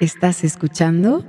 [0.00, 1.24] ¿Estás escuchando?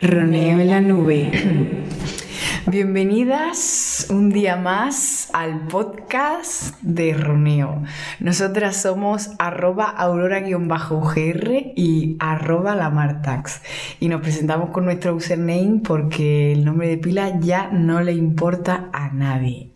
[0.00, 1.30] Roneo en la nube.
[2.66, 7.84] Bienvenidas un día más al podcast de Roneo.
[8.18, 13.62] Nosotras somos arroba aurora-ugr y arroba lamartax.
[14.00, 18.90] Y nos presentamos con nuestro username porque el nombre de pila ya no le importa
[18.92, 19.67] a nadie.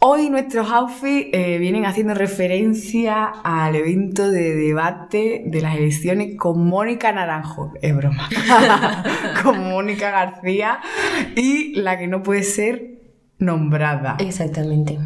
[0.00, 6.64] Hoy nuestros outfits eh, vienen haciendo referencia al evento de debate de las elecciones con
[6.68, 8.28] Mónica Naranjo, es broma,
[9.42, 10.78] con Mónica García
[11.34, 13.00] y la que no puede ser
[13.38, 14.16] nombrada.
[14.20, 15.00] Exactamente.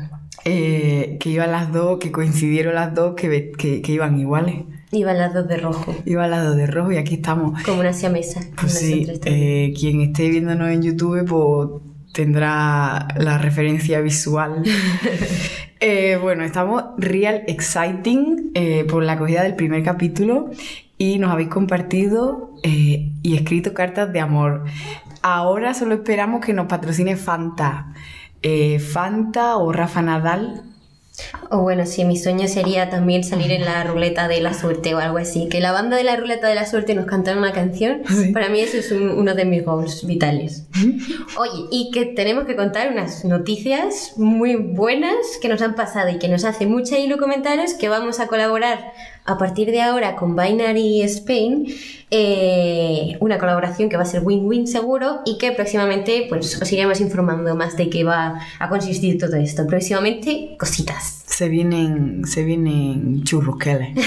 [0.44, 4.56] Eh, que iban las dos, que coincidieron las dos, que, que, que iban iguales.
[4.90, 5.94] Iban las dos de rojo.
[6.04, 7.62] Iban las dos de rojo y aquí estamos.
[7.62, 8.40] Como una siamesa.
[8.60, 14.62] Pues sí, eh, quien esté viéndonos en YouTube, pues tendrá la referencia visual.
[15.84, 20.48] Eh, bueno, estamos real exciting eh, por la acogida del primer capítulo
[20.96, 24.62] y nos habéis compartido eh, y escrito cartas de amor.
[25.22, 27.94] Ahora solo esperamos que nos patrocine Fanta.
[28.92, 30.62] Fanta o Rafa Nadal
[31.50, 34.98] o bueno, sí, mi sueño sería también salir en la ruleta de la suerte o
[34.98, 35.48] algo así.
[35.48, 38.02] Que la banda de la ruleta de la suerte nos cantara una canción.
[38.32, 40.66] Para mí eso es uno de mis goals vitales.
[41.36, 46.18] Oye, y que tenemos que contar unas noticias muy buenas que nos han pasado y
[46.18, 48.92] que nos hace mucha ilu comentarios que vamos a colaborar
[49.24, 51.66] a partir de ahora con Binary Spain,
[52.10, 57.00] eh, una colaboración que va a ser win-win seguro y que próximamente pues, os iremos
[57.00, 59.66] informando más de qué va a consistir todo esto.
[59.66, 61.22] Próximamente, cositas.
[61.26, 63.22] Se vienen, se vienen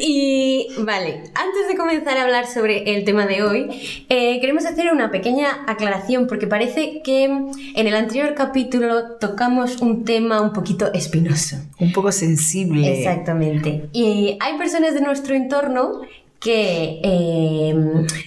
[0.00, 4.92] Y vale, antes de comenzar a hablar sobre el tema de hoy, eh, queremos hacer
[4.92, 10.92] una pequeña aclaración porque parece que en el anterior capítulo tocamos un tema un poquito
[10.92, 11.56] espinoso.
[11.78, 12.98] Un poco sensible.
[12.98, 13.88] Exactamente.
[13.92, 16.02] Y hay personas de nuestro entorno
[16.42, 17.74] que eh,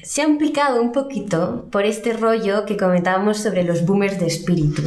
[0.03, 4.81] se han picado un poquito por este rollo que comentábamos sobre los boomers de espíritu.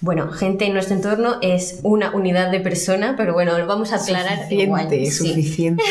[0.00, 3.96] Bueno, gente en nuestro entorno es una unidad de persona, pero bueno, lo vamos a
[3.96, 5.82] aclarar suficiente, Suficiente.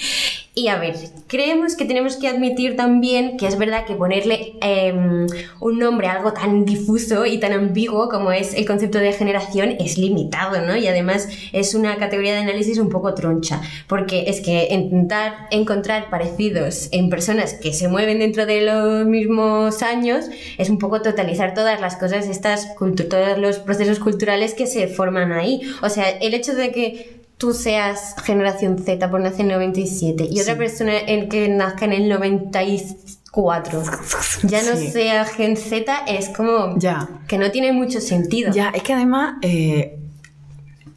[0.58, 0.96] Y a ver,
[1.28, 5.28] creemos que tenemos que admitir también que es verdad que ponerle em,
[5.60, 9.76] un nombre a algo tan difuso y tan ambiguo como es el concepto de generación
[9.78, 10.76] es limitado, ¿no?
[10.76, 16.10] Y además es una categoría de análisis un poco troncha, porque es que intentar encontrar
[16.10, 20.24] parecidos en personas que se mueven dentro de los mismos años
[20.58, 22.74] es un poco totalizar todas las cosas, estas
[23.08, 25.60] todos los procesos culturales que se forman ahí.
[25.82, 30.28] O sea, el hecho de que tú seas generación Z por nacer en el 97
[30.30, 33.82] y otra persona en que nazca en el 94
[34.42, 37.08] ya no sea Gen Z es como ya.
[37.28, 38.52] que no tiene mucho sentido.
[38.52, 39.98] Ya, es que además eh,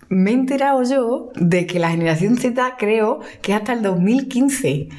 [0.09, 4.90] me he enterado yo de que la generación Z creo que hasta el 2015.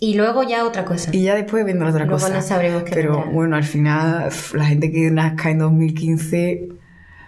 [0.00, 1.14] Y luego ya otra cosa.
[1.14, 2.26] Y ya después vendrá otra cosa.
[2.26, 6.70] Luego no sabremos qué Pero bueno, al final la gente que nazca en 2015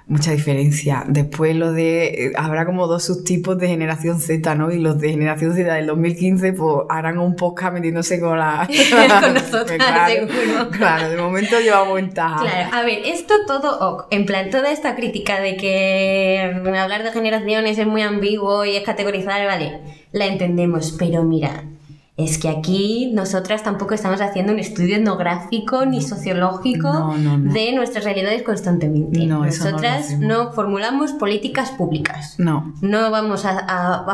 [0.07, 1.05] mucha diferencia.
[1.09, 4.71] Después lo de, eh, habrá como dos subtipos de generación Z, ¿no?
[4.71, 8.69] Y los de generación Z del 2015, pues harán un podcast metiéndose con la...
[9.21, 10.71] con nosotros, claro, seguro.
[10.71, 12.41] Claro, de momento llevamos ventaja.
[12.41, 17.79] Claro, a ver, esto todo, en plan, toda esta crítica de que hablar de generaciones
[17.79, 19.81] es muy ambiguo y es categorizar, vale,
[20.13, 21.65] la entendemos, pero mira,
[22.17, 28.45] es que aquí nosotras tampoco estamos haciendo un estudio etnográfico ni sociológico de nuestras realidades
[28.45, 29.27] constantemente.
[29.27, 32.37] nosotras no, formulamos políticas públicas.
[32.39, 32.73] No.
[32.83, 34.07] No vamos a, a,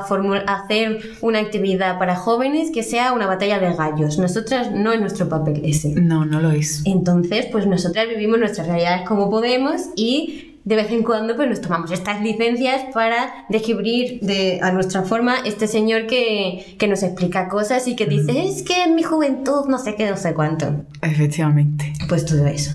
[0.46, 4.16] hacer una actividad para jóvenes que sea una batalla de gallos.
[4.18, 5.90] Nosotras no es nuestro papel ese.
[5.90, 6.82] No, no lo es.
[6.86, 11.60] Entonces, pues nosotras vivimos nuestras realidades como podemos y de vez en cuando pues nos
[11.60, 17.48] tomamos estas licencias para descubrir de, a nuestra forma este señor que, que nos explica
[17.48, 20.84] cosas y que dice, es que en mi juventud no sé qué, no sé cuánto.
[21.02, 21.92] Efectivamente.
[22.08, 22.74] Pues todo eso.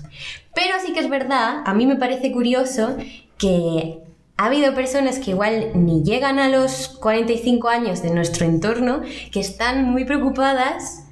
[0.54, 2.96] Pero sí que es verdad, a mí me parece curioso
[3.38, 3.98] que
[4.36, 9.40] ha habido personas que igual ni llegan a los 45 años de nuestro entorno que
[9.40, 11.04] están muy preocupadas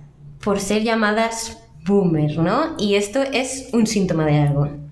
[0.43, 2.75] por ser llamadas boomer, ¿no?
[2.79, 4.84] Y esto es un síntoma de algo.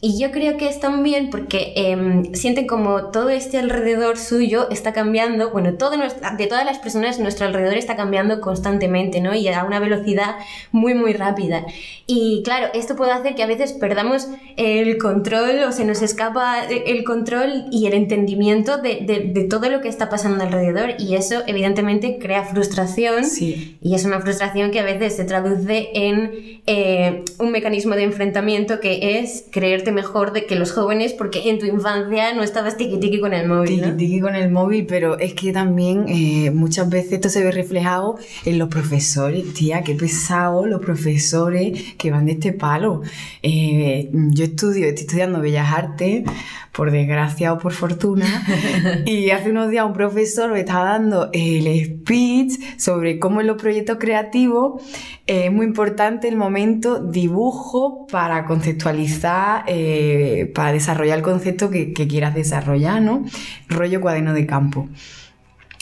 [0.00, 4.92] Y yo creo que es también porque em, sienten como todo este alrededor suyo está
[4.92, 9.34] cambiando, bueno, todo de todas las personas nuestro alrededor está cambiando constantemente, ¿no?
[9.34, 10.36] Y a una velocidad
[10.72, 11.64] muy, muy rápida.
[12.06, 16.64] Y claro, esto puede hacer que a veces perdamos el control o se nos escapa
[16.64, 19.00] el control y el entendimiento de,
[19.32, 20.94] de, todo lo que está pasando alrededor.
[20.98, 23.24] Y eso evidentemente crea frustración.
[23.24, 23.78] Sí.
[23.80, 28.80] Y es una frustración que a veces se traduce en eh, un mecanismo de enfrentamiento
[28.80, 32.98] que es creer mejor de que los jóvenes, porque en tu infancia no estabas tiqui
[32.98, 33.80] tiqui con el móvil.
[33.80, 33.96] ¿no?
[33.96, 38.18] tiki con el móvil, pero es que también eh, muchas veces esto se ve reflejado
[38.44, 43.02] en los profesores, tía, qué pesado los profesores que van de este palo.
[43.42, 46.24] Eh, yo estudio, estoy estudiando Bellas Artes,
[46.72, 48.44] por desgracia o por fortuna,
[49.06, 53.56] y hace unos días un profesor me estaba dando el speech sobre cómo en los
[53.56, 54.82] proyectos creativos
[55.26, 61.92] eh, es muy importante el momento dibujo para conceptualizar, eh, para desarrollar el concepto que,
[61.92, 63.24] que quieras desarrollar, ¿no?
[63.68, 64.88] Rollo cuaderno de campo.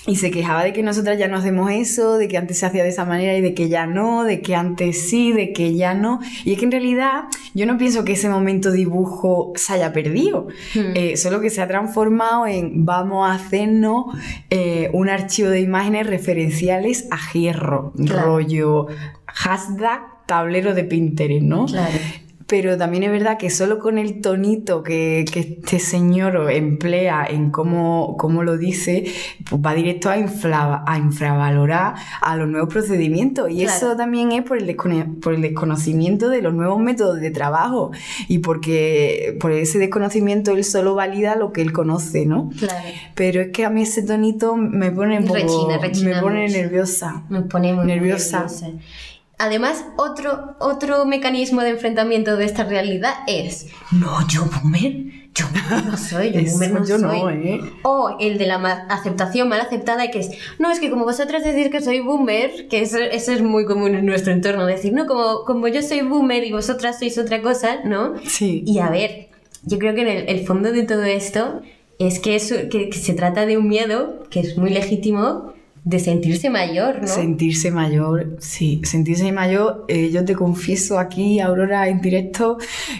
[0.07, 2.83] Y se quejaba de que nosotras ya no hacemos eso, de que antes se hacía
[2.83, 5.95] de esa manera y de que ya no, de que antes sí, de que ya
[5.95, 6.21] no.
[6.45, 7.23] Y es que en realidad
[7.55, 10.93] yo no pienso que ese momento dibujo se haya perdido, Hmm.
[10.95, 14.05] eh, solo que se ha transformado en vamos a hacernos
[14.51, 18.27] eh, un archivo de imágenes referenciales a hierro, Claro.
[18.27, 18.87] rollo
[19.27, 21.65] hashtag tablero de Pinterest, ¿no?
[21.65, 21.97] Claro.
[22.47, 27.51] Pero también es verdad que solo con el tonito que, que este señor emplea en
[27.51, 29.05] cómo, cómo lo dice,
[29.49, 33.51] pues va directo a, infla- a infravalorar a los nuevos procedimientos.
[33.51, 33.73] Y Claro.
[33.77, 34.77] eso también es por el,
[35.23, 37.93] por el desconocimiento de los nuevos métodos de trabajo.
[38.29, 42.51] Y porque por ese desconocimiento él solo valida lo que él conoce, ¿no?
[42.59, 42.89] Claro.
[43.15, 46.43] Pero es que a mí ese tonito me pone un poco, Rechina, rechina me pone
[46.43, 46.59] mucho.
[46.59, 47.25] nerviosa.
[47.31, 48.41] Me pone muy Nerviosa.
[48.41, 48.69] nerviosa.
[49.39, 54.93] Además, otro, otro mecanismo de enfrentamiento de esta realidad es, no, yo boomer,
[55.35, 55.47] yo
[55.91, 57.49] no soy, yo Eso boomer no yo no, soy.
[57.49, 57.61] ¿eh?
[57.83, 61.43] O el de la ma- aceptación mal aceptada, que es, no, es que como vosotras
[61.45, 65.07] decís que soy boomer, que eso, eso es muy común en nuestro entorno, decir, no,
[65.07, 68.15] como, como yo soy boomer y vosotras sois otra cosa, ¿no?
[68.25, 68.63] Sí.
[68.67, 69.29] Y a ver,
[69.65, 71.61] yo creo que en el, el fondo de todo esto
[71.99, 72.39] es que,
[72.71, 75.54] que se trata de un miedo, que es muy legítimo,
[75.85, 77.07] de sentirse mayor, ¿no?
[77.07, 82.57] Sentirse mayor, sí, sentirse mayor, eh, yo te confieso aquí, Aurora, en directo,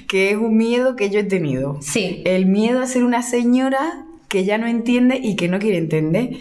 [0.07, 1.79] que es un miedo que yo he tenido.
[1.81, 2.23] Sí.
[2.27, 6.37] El miedo a ser una señora que ya no entiende y que no quiere entender.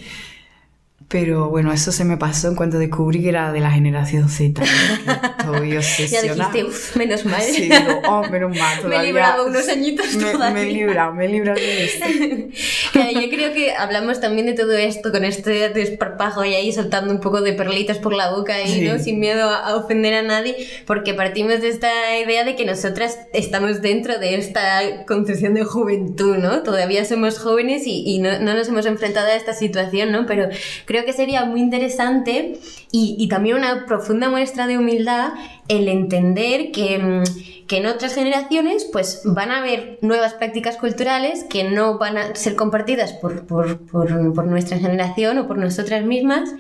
[1.10, 4.64] Pero bueno, eso se me pasó en cuanto descubrí que era de la generación Z.
[5.40, 6.52] Estoy Ya obsesionada.
[6.52, 7.42] dijiste, uff, menos mal.
[7.42, 10.54] Sí, digo, oh, menos mal, Me he todavía- librado unos añitos me, todavía.
[10.54, 12.50] me he librado, me he librado de.
[12.94, 17.12] Claro, yo creo que hablamos también de todo esto con este desparpajo y ahí soltando
[17.14, 18.82] un poco de perlitas por la boca y Sí.
[18.82, 18.98] ¿no?
[19.00, 20.56] sin miedo a, a ofender a nadie,
[20.88, 21.90] porque partimos de esta
[22.20, 26.64] idea de que nosotras estamos dentro de esta concepción de juventud, ¿no?
[26.64, 30.26] Todavía somos jóvenes y, y no, no nos hemos enfrentado a esta situación, ¿no?
[30.26, 30.50] Pero
[30.94, 32.60] creo que sería muy interesante
[32.92, 35.30] y, también una profunda muestra de humildad
[35.68, 41.46] el entender que, mm, que en otras generaciones pues van a haber nuevas prácticas culturales
[41.46, 46.06] que no van a ser compartidas por, por, por, por nuestra generación o por nosotras
[46.06, 46.52] mismas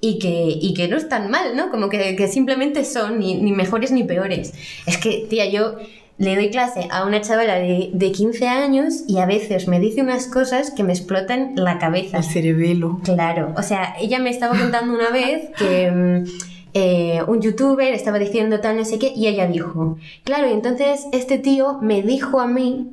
[0.00, 1.68] y que, y que no están mal, ¿no?
[1.68, 4.54] Como que, que simplemente son ni, ni mejores ni peores.
[4.86, 5.74] Es que, tía, yo
[6.18, 10.02] le doy clase a una chavala de, de 15 años y a veces me dice
[10.02, 12.18] unas cosas que me explotan la cabeza.
[12.18, 13.00] El cerebelo.
[13.02, 16.24] Claro, o sea, ella me estaba contando una vez que mm,
[16.74, 21.06] eh, un youtuber estaba diciendo tal, no sé qué, y ella dijo, claro, y entonces
[21.12, 22.92] este tío me dijo a mí,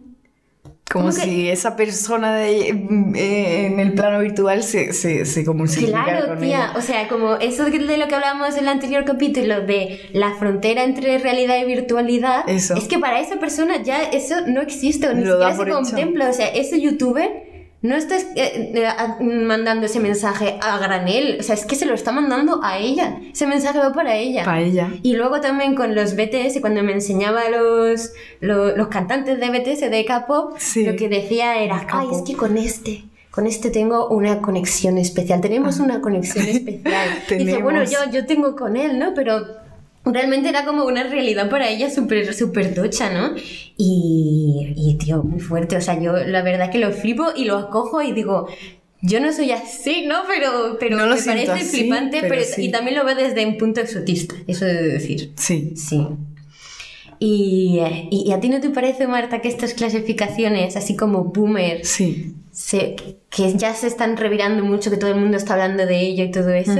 [0.91, 5.45] Como ¿Cómo que- si esa persona de, eh, en el plano virtual se, se, se
[5.45, 6.73] comunicara claro, con tía, ella.
[6.75, 10.83] o sea, como eso de lo que hablábamos en el anterior capítulo, de la frontera
[10.83, 12.73] entre realidad y virtualidad, Eso.
[12.75, 15.73] es que para esa persona ya eso no existe, ni Lo siquiera se hecho.
[15.73, 17.48] contempla, o sea, ese youtuber...
[17.81, 21.93] No está eh, eh, mandando ese mensaje a granel, o sea, es que se lo
[21.93, 23.19] está mandando a ella.
[23.31, 24.43] Ese mensaje va para ella.
[24.43, 24.89] Para ella.
[25.01, 29.89] Y luego también con los BTS, cuando me enseñaba los, los, los cantantes de BTS,
[29.89, 30.85] de K-pop, Sí.
[30.85, 35.39] lo que decía era, ay, es que con este, con este tengo una conexión especial,
[35.39, 37.07] tenemos una conexión especial.
[37.29, 39.13] y dice, bueno, yo, yo tengo con él, ¿no?
[39.13, 39.45] Pero
[40.05, 43.35] realmente era como una realidad para ella súper, súper tocha, ¿no?
[43.77, 47.57] Y, y, tío, muy fuerte, o sea, yo la verdad que lo flipo y lo
[47.57, 48.47] acojo y digo...
[49.01, 50.23] Yo no soy así, ¿no?
[50.27, 52.65] Pero, pero No lo me parece así, flipante, pero pero, sí.
[52.65, 55.31] y también lo veo desde un punto exotista, eso de decir.
[55.37, 55.71] Sí.
[55.77, 56.05] Sí.
[57.19, 57.79] Y,
[58.11, 62.33] y, y a ti no te parece, Marta, que estas clasificaciones, así como boomer, Sí.
[62.51, 62.95] se-
[63.29, 66.31] que ya se están revirando mucho, que todo el mundo está hablando de ello y
[66.31, 66.79] todo eso.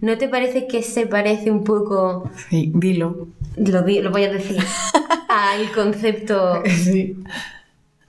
[0.00, 3.28] ¿no te parece que se parece un poco, Sí, dilo.
[3.56, 4.58] lo, lo voy a decir,
[5.28, 7.16] al concepto Sí.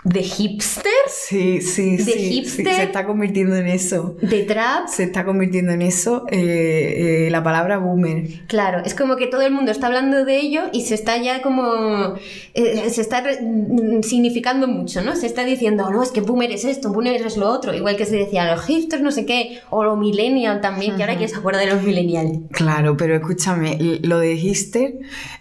[0.06, 2.74] De hipster, Sí, sí, ¿De sí, sí, hipster?
[2.74, 4.16] Se está convirtiendo en eso.
[4.22, 4.88] de trap.
[4.88, 8.24] Se está convirtiendo en eso eh, eh, la palabra boomer.
[8.48, 11.42] Claro, es como que todo el mundo está hablando de ello y se está ya
[11.42, 12.16] como.
[12.54, 15.16] eh, se está mm, significando mucho, ¿no?
[15.16, 17.74] Se está diciendo, "Oh, no, es que boomer es esto, boomer es lo otro.
[17.74, 21.18] Igual que se decía los hipsters, no sé qué, o lo millennial también, que ahora
[21.18, 22.44] quién se acuerda de los millennial.
[22.52, 24.94] Claro, pero escúchame, lo de hipster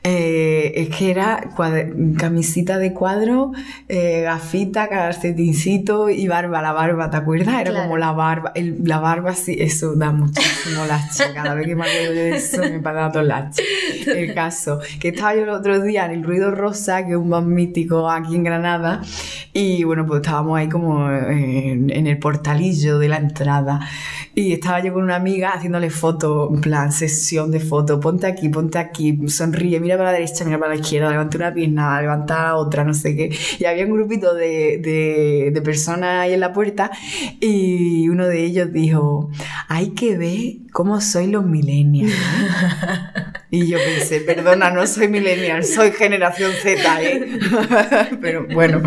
[0.03, 1.51] es que era
[2.19, 3.53] camisita de cuadro,
[3.89, 6.63] eh, gafita, calcetincito y barba.
[6.63, 7.61] La barba, ¿te acuerdas?
[7.61, 7.85] Era Claro.
[7.85, 8.53] como la barba.
[8.55, 11.25] el- la barba, sí, eso da muchísimo lache.
[11.35, 13.63] Cada vez que me acuerdo de eso me pasa todo lache.
[14.07, 17.29] El caso, que estaba yo el otro día en el Ruido Rosa, que es un
[17.31, 19.03] bar mítico aquí en Granada,
[19.53, 23.81] y bueno, pues estábamos ahí como en, en el portalillo de la entrada.
[24.35, 27.99] Y estaba yo con una amiga haciéndole fotos, en plan, sesión de fotos.
[28.01, 31.53] Ponte aquí, ponte aquí, sonríe, mira para la derecha, mira para la izquierda, levanta una
[31.53, 33.37] pierna, levanta otra, no sé qué.
[33.59, 36.91] Y había un grupito de, de, de personas ahí en la puerta
[37.41, 39.31] y uno de ellos dijo,
[39.69, 42.15] hay que ver cómo soy los millennials.
[43.51, 43.57] ¿eh?".
[43.57, 47.39] Y yo pensé, perdona, no soy millennial, soy generación Z, ¿eh?
[48.21, 48.83] Pero bueno.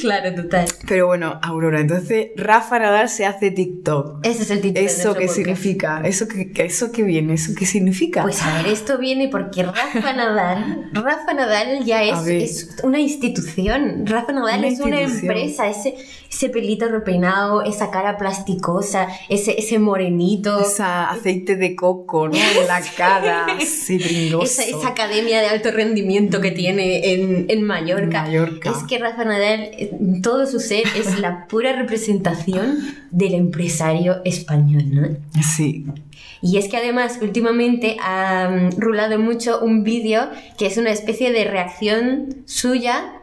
[0.00, 0.66] Claro, total.
[0.86, 4.24] Pero bueno, Aurora, entonces Rafa Nadal se hace TikTok.
[4.24, 4.86] Ese es el título.
[4.86, 6.02] ¿Eso qué significa?
[6.04, 7.34] ¿Eso qué, ¿Eso qué viene?
[7.34, 8.22] ¿Eso qué significa?
[8.22, 14.06] Pues a ver, esto viene porque Rafa Nadal, Rafa Nadal ya es, es una institución.
[14.06, 15.96] Rafa Nadal Una es una empresa, ese,
[16.30, 22.36] ese pelito repeinado, esa cara plasticosa, ese, ese morenito, Esa aceite de coco, ¿no?
[22.36, 23.46] En la cara,
[23.86, 24.42] pringoso.
[24.42, 28.22] esa, esa academia de alto rendimiento que tiene en, en Mallorca.
[28.22, 28.70] Mallorca.
[28.70, 29.90] Es que Rafa Nadal, eh,
[30.22, 32.78] todo su ser es la pura representación
[33.10, 35.42] del empresario español, ¿no?
[35.42, 35.86] Sí.
[36.40, 41.32] Y es que además últimamente ha mm, rulado mucho un vídeo que es una especie
[41.32, 43.14] de reacción suya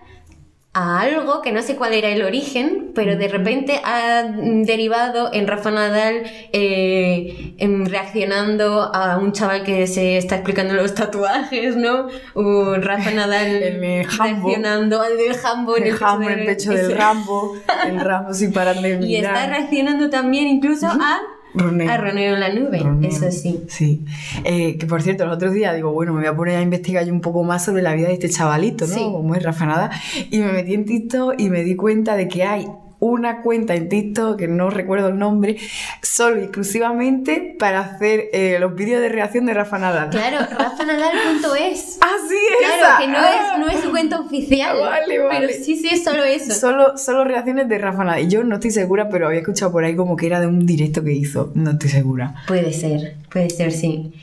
[0.75, 5.47] a algo que no sé cuál era el origen, pero de repente ha derivado en
[5.47, 12.07] Rafa Nadal eh, em, reaccionando a un chaval que se está explicando los tatuajes, ¿no?
[12.33, 16.91] O Rafa Nadal El reaccionando al del Jambo en el, Dejamos en el pecho del
[16.91, 17.55] Rambo,
[17.87, 19.49] el Rambo sin parar de Y está mirar.
[19.49, 21.21] reaccionando también incluso a,
[21.55, 21.89] Roneo.
[21.89, 23.63] a Roneo en la nube, eso sí.
[23.67, 24.03] Sí.
[24.43, 27.05] Eh, que por cierto, los otros días digo, bueno, me voy a poner a investigar
[27.05, 28.93] yo un poco más sobre la vida de este chavalito, ¿no?
[28.93, 29.01] Sí.
[29.01, 29.89] Como es Rafa Nadal.
[30.31, 32.67] Y me metí en TikTok y me di cuenta de que hay
[32.99, 35.57] una cuenta en TikTok, que no recuerdo el nombre,
[36.01, 40.09] solo y exclusivamente para hacer eh, los vídeos de reacción de Rafa Nadal.
[40.09, 41.99] Claro, rafanadal.es.
[42.01, 42.79] Así es.
[42.79, 44.77] Claro, que no es, no es su cuenta oficial.
[44.79, 45.47] Vale, vale.
[45.47, 46.53] Pero sí, sí, es solo eso.
[46.53, 48.23] Solo, solo reacciones de Rafa Nadal.
[48.23, 50.65] Y yo no estoy segura, pero había escuchado por ahí como que era de un
[50.65, 51.51] directo que hizo.
[51.55, 52.35] No estoy segura.
[52.47, 54.13] Puede ser, puede ser, sí.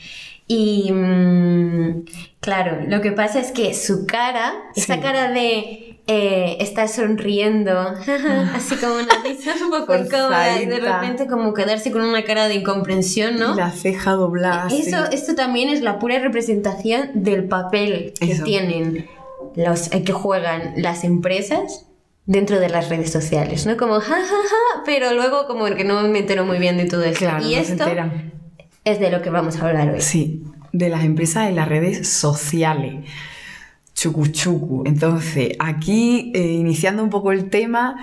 [0.48, 2.04] Y mm,
[2.40, 5.00] claro, lo que pasa es que su cara, esa Sí.
[5.00, 7.78] cara de eh, estar sonriendo,
[8.54, 12.48] así como una risa un poco incómoda y de repente como quedarse con una cara
[12.48, 13.54] de incomprensión, ¿no?
[13.54, 14.66] La ceja doblada.
[14.66, 15.14] Eso, así.
[15.14, 18.44] esto también es la pura representación del papel que Eso.
[18.44, 19.08] tienen
[19.54, 21.86] los eh, que juegan las empresas
[22.26, 23.76] dentro de las redes sociales, ¿no?
[23.76, 27.04] Como ja ja ja, pero luego como que no me entero muy bien de todo
[27.04, 27.20] esto.
[27.20, 27.84] Claro, y no esto
[28.84, 30.00] es de lo que vamos a hablar hoy.
[30.00, 30.42] Sí,
[30.72, 33.04] de las empresas en las redes sociales.
[33.94, 34.82] Chucu chucu.
[34.86, 37.96] Entonces, aquí, eh, iniciando un poco el tema,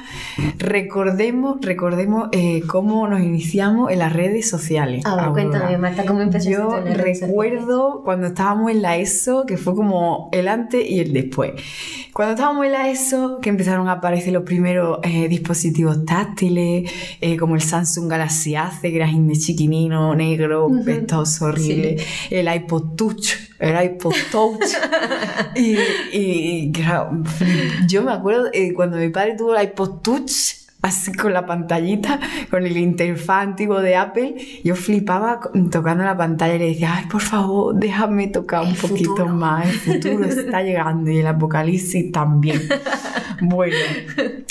[0.58, 5.04] recordemos, recordemos eh, cómo nos iniciamos en las redes sociales.
[5.06, 5.50] A ver, Aurora.
[5.50, 10.48] cuéntame, Marta, ¿cómo empezaste Yo recuerdo cuando estábamos en la ESO, que fue como el
[10.48, 11.54] antes y el después.
[12.14, 16.90] Cuando estábamos en la ESO, que empezaron a aparecer los primeros eh, dispositivos táctiles,
[17.40, 20.86] como el Samsung Galaxy Ace, que era de chiquinino, negro, Ujú.
[20.86, 21.98] pestoso, horrible,
[22.30, 24.62] el iPod Touch, el iPod Touch.
[25.56, 25.80] y, y-
[26.12, 27.12] y, claro,
[27.88, 30.32] yo me acuerdo eh, cuando mi padre tuvo el iPod Touch,
[30.82, 32.20] así con la pantallita,
[32.50, 35.40] con el interfaz antiguo de Apple, yo flipaba
[35.72, 39.28] tocando la pantalla y le decía, ay, por favor, déjame tocar un El poquito futuro.
[39.30, 42.62] más, el futuro está llegando y el apocalipsis también.
[43.42, 43.74] Bueno,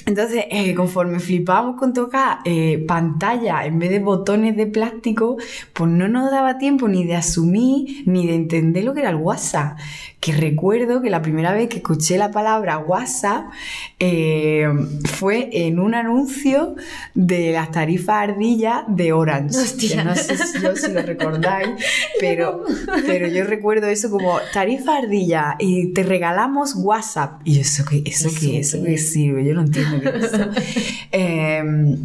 [0.06, 5.36] entonces, eh, conforme flipábamos con tocar eh, pantalla en vez de botones de plástico,
[5.74, 9.16] pues no nos daba tiempo ni de asumir ni de entender lo que era el
[9.16, 9.76] WhatsApp.
[10.20, 13.44] Que recuerdo que la primera vez que escuché la palabra WhatsApp
[14.00, 14.66] eh,
[15.04, 16.17] fue en un anuncio
[17.14, 19.58] de las tarifas ardillas de Orange.
[19.58, 20.04] Hostia.
[20.04, 21.70] No sé si, yo si lo recordáis,
[22.20, 22.64] pero,
[23.06, 27.40] pero yo recuerdo eso como tarifa ardilla y te regalamos WhatsApp.
[27.44, 29.44] Y yo, ¿eso qué, eso ¿Eso qué, eso qué sirve?
[29.44, 30.48] Yo no entiendo qué es eso.
[31.12, 31.96] Em,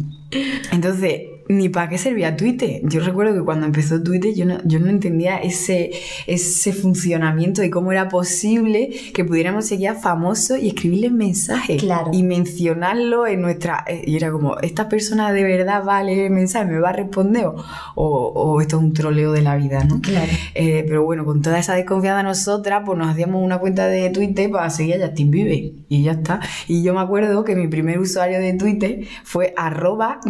[0.72, 2.80] entonces, ni para qué servía Twitter.
[2.84, 5.90] Yo recuerdo que cuando empezó Twitter yo no, yo no entendía ese,
[6.26, 12.10] ese funcionamiento y cómo era posible que pudiéramos seguir a famosos y escribirles mensajes Claro.
[12.12, 13.84] y mencionarlo en nuestra...
[13.86, 16.90] eh, Y era como, ¿esta persona de verdad va a leer el mensaje, me va
[16.90, 17.54] a responder o,
[17.96, 20.00] o- esto es un troleo de la vida, ¿no?
[20.00, 20.30] Claro.
[20.54, 24.50] Eh, pero bueno, con toda esa desconfianza nosotras, pues nos hacíamos una cuenta de Twitter
[24.50, 26.40] para seguir a Justin Bieber y ya está.
[26.68, 30.20] Y yo me acuerdo que mi primer usuario de Twitter fue arroba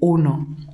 [0.00, 0.69] gremen1.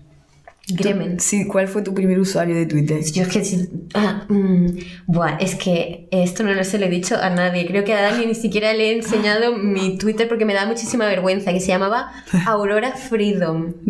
[0.68, 1.20] Gremen.
[1.20, 3.00] Sí, ¿cuál fue tu primer usuario de Twitter?
[3.12, 4.66] Yo es que ah, mm,
[5.06, 7.66] buah, es que esto no lo se lo he dicho a nadie.
[7.66, 11.06] Creo que a Dani ni siquiera le he enseñado mi Twitter porque me da muchísima
[11.06, 12.10] vergüenza, que se llamaba
[12.46, 13.74] Aurora Freedom.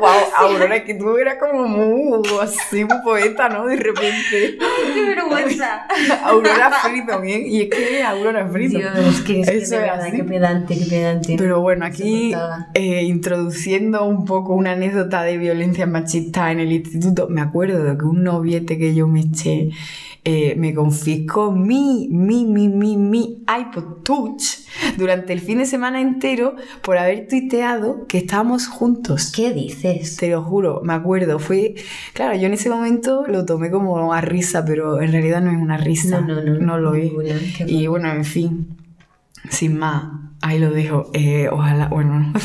[0.00, 3.66] wow, Aurora, que tú eras como muy así, muy poeta, ¿no?
[3.66, 4.58] De repente.
[4.94, 5.86] ¡Qué vergüenza!
[6.24, 7.44] Aurora Freedom, ¿eh?
[7.46, 8.82] Y es que Aurora Freedom.
[8.82, 11.36] Dios, que es que de verdad, qué pedante, qué pedante.
[11.38, 12.34] Pero bueno, aquí
[12.74, 17.96] eh, introduciendo un poco una anécdota de violencia machista en el instituto, me acuerdo de
[17.96, 19.70] que un noviete que yo me eché
[20.26, 24.42] eh, me confiscó mi, mi, mi, mi, mi iPod Touch
[24.96, 29.30] durante el fin de semana entero por haber tuiteado que estábamos juntos.
[29.36, 30.16] ¿Qué dices?
[30.16, 31.74] Te lo juro, me acuerdo, fue...
[32.14, 35.58] Claro, yo en ese momento lo tomé como a risa, pero en realidad no es
[35.58, 36.22] una risa.
[36.22, 37.04] No, no, no, No lo es.
[37.04, 37.34] ninguna,
[37.66, 38.68] Y bueno, en fin,
[39.50, 40.04] sin más,
[40.40, 41.10] ahí lo dejo.
[41.12, 42.32] Eh, ojalá, bueno...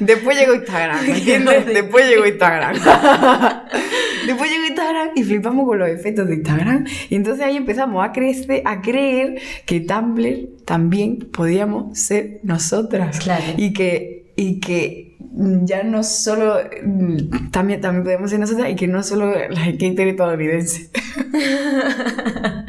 [0.00, 1.66] Después llegó Instagram, ¿me ¿entiendes?
[1.66, 2.74] Después llegó Instagram.
[4.26, 6.86] Después llegó Instagram y flipamos con los efectos de Instagram.
[7.10, 13.18] Y entonces ahí empezamos a crecer, a creer que Tumblr también podíamos ser nosotras.
[13.20, 13.44] Claro.
[13.56, 15.16] Y que, y que
[15.64, 20.08] ya no solo mm, también, también podemos ser nosotras y que no solo la gente
[20.08, 20.90] estadounidense.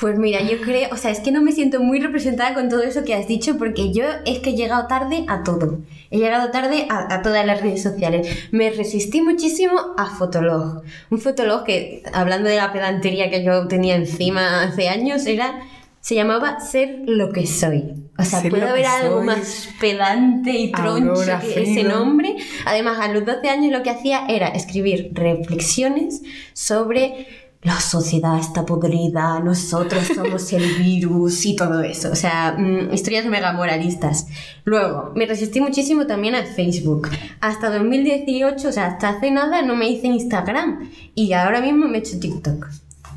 [0.00, 2.82] Pues mira, yo creo, o sea, es que no me siento muy representada con todo
[2.82, 5.78] eso que has dicho porque yo es que he llegado tarde a todo.
[6.10, 8.28] He llegado tarde a, a todas las redes sociales.
[8.50, 10.82] Me resistí muchísimo a Fotolog.
[11.10, 15.62] Un Fotolog que, hablando de la pedantería que yo tenía encima hace años, era
[16.06, 17.94] se llamaba Ser lo que soy.
[18.16, 19.26] O sea, ¿puede haber algo soy.
[19.26, 22.36] más pedante y troncho que ese nombre?
[22.64, 26.22] Además, a los 12 años lo que hacía era escribir reflexiones
[26.52, 27.26] sobre
[27.66, 32.12] la sociedad está podrida, nosotros somos el virus y todo eso.
[32.12, 34.28] O sea, mm, historias mega moralistas.
[34.64, 37.08] Luego, me resistí muchísimo también a Facebook.
[37.40, 40.90] Hasta 2018, o sea, hasta hace nada no me hice Instagram.
[41.16, 42.68] Y ahora mismo me he hecho TikTok.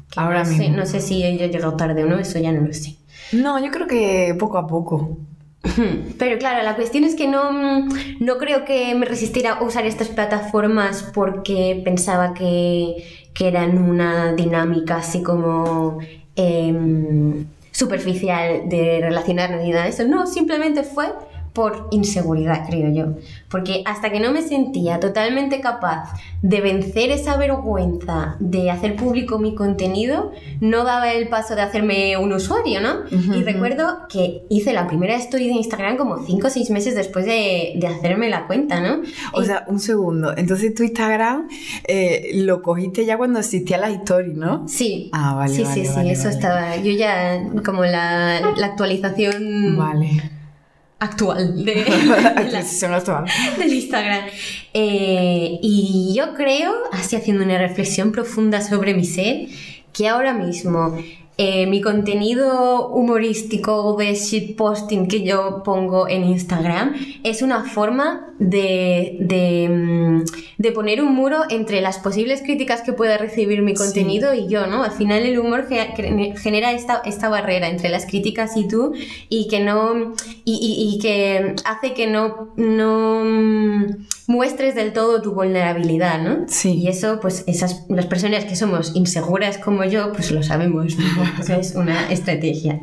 [0.10, 0.78] Que Ahora no sé- mismo.
[0.78, 2.96] no sé si he llegado tarde o no, eso ya no lo sé.
[3.32, 5.18] No, yo creo que poco a poco.
[6.18, 9.86] Pero claro, la cuestión es que no, mm, no creo que me resistiera a usar
[9.86, 16.00] estas plataformas porque pensaba que, que eran una dinámica así como
[16.36, 20.06] em, superficial de relacionarnos y nada de eso.
[20.06, 21.06] No, simplemente fue
[21.60, 23.20] por inseguridad, creo yo.
[23.50, 29.40] Porque hasta que no me sentía totalmente capaz de vencer esa vergüenza de hacer público
[29.40, 33.00] mi contenido, no daba el paso de hacerme un usuario, ¿no?
[33.12, 37.26] Y recuerdo que hice la primera story de Instagram como 5 o 6 meses después
[37.26, 39.02] de, de hacerme la cuenta, ¿no?
[39.34, 40.38] O sea, un segundo.
[40.38, 41.50] Entonces tu Instagram
[41.90, 44.66] eh, lo cogiste ya cuando existían las stories, ¿no?
[44.70, 45.10] Sí.
[45.12, 46.78] Ah, vale, Sí, vale, sí, sí, vale, eso estaba.
[46.78, 50.39] Yo ya, como la, la actualización Vale.
[51.00, 51.86] Actual de,
[52.36, 53.26] la- Transición actual.
[53.58, 54.26] del Instagram.
[54.74, 59.48] Eh, y yo creo, así haciendo una reflexión profunda sobre mi ser,
[59.94, 60.98] que ahora mismo
[61.42, 69.16] eh, mi contenido humorístico de shitposting que yo pongo en Instagram es una forma de,
[69.22, 70.24] de, mm,
[70.58, 73.84] de poner un muro entre las posibles críticas que pueda recibir mi Sí.
[73.84, 74.84] contenido y yo, ¿no?
[74.84, 78.92] Al final el humor genera esta, esta barrera entre las críticas y tú
[79.30, 83.24] y que no y, y- y que hace que no, no
[84.30, 86.46] muestres del todo tu vulnerabilidad, ¿no?
[86.48, 86.74] Sí.
[86.74, 91.06] Y eso, pues esas las personas que somos inseguras como yo, pues lo sabemos, ¿no?
[91.42, 92.80] Eso es una estrategia.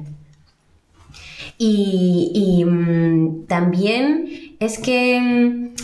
[1.56, 5.74] Y, y, mm, también es que mm,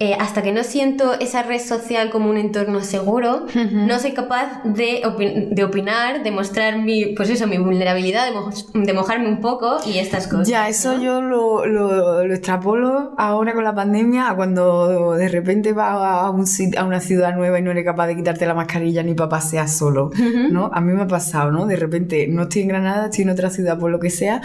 [0.00, 4.62] eh, hasta que no siento esa red social como un entorno seguro, no soy capaz
[4.62, 8.50] de, opi- de opinar, de mostrar mi, pues eso, mi vulnerabilidad, de, mo-
[8.84, 10.46] de mojarme un poco y estas cosas.
[10.46, 11.02] Ya, eso ¿no?
[11.02, 16.30] yo lo, lo, lo extrapolo ahora con la pandemia a cuando de repente vas a,
[16.30, 19.14] un sit- a una ciudad nueva y no eres capaz de quitarte la mascarilla ni
[19.14, 20.12] para pasear solo,
[20.52, 20.70] ¿no?
[20.72, 21.66] A mí me ha pasado, ¿no?
[21.66, 24.42] De repente no estoy en Granada, estoy en otra ciudad por lo que sea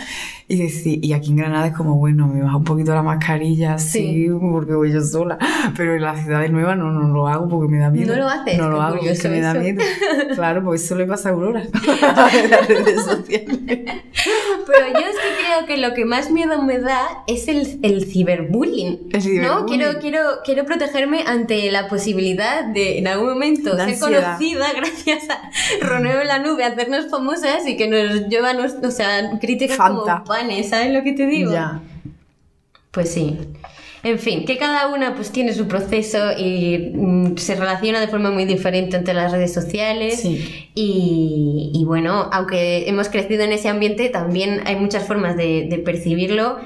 [0.47, 3.77] y decir, y aquí en Granada es como, bueno, me baja un poquito la mascarilla,
[3.77, 4.29] sí, Sí.
[4.51, 5.37] porque voy yo sola.
[5.77, 8.13] Pero en las ciudades nuevas no, no lo hago porque me da miedo.
[8.15, 8.57] ¿No lo haces?
[8.57, 9.59] No lo hago porque curioso me da eso.
[9.59, 9.81] miedo.
[10.35, 11.63] Claro, pues eso le pasa a Aurora.
[11.73, 13.59] las redes sociales.
[13.65, 18.05] Pero yo es que creo que lo que más miedo me da es el, el
[18.05, 19.09] ciberbullying.
[19.11, 19.41] El ciberbullying.
[19.59, 19.65] ¿no?
[19.65, 24.23] Quiero, quiero, quiero protegerme ante la posibilidad de en algún momento De ser ansiedad.
[24.27, 29.37] conocida gracias a Roneo en la nube, hacernos famosas y que nos llevan, o sea,
[29.39, 30.01] críticas Fanta.
[30.01, 31.51] como panes, ¿sabes lo que te digo?
[31.51, 31.79] Ya.
[32.91, 33.37] Pues sí.
[34.03, 38.31] En fin, que cada una pues tiene su proceso y mm, se relaciona de forma
[38.31, 40.19] muy diferente entre las redes sociales.
[40.21, 40.69] Sí.
[40.75, 45.77] Y, y bueno, aunque hemos crecido en ese ambiente, también hay muchas formas de, de
[45.79, 46.57] percibirlo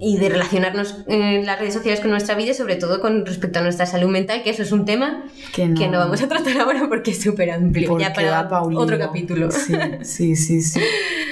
[0.00, 3.62] y de relacionarnos en las redes sociales con nuestra vida sobre todo con respecto a
[3.62, 5.24] nuestra salud mental, que eso es un tema
[5.54, 5.80] Que no.
[5.80, 7.98] que no vamos a tratar ahora porque es súper amplio.
[7.98, 9.50] Ya para otro capítulo.
[9.50, 10.80] Sí, sí, sí, sí.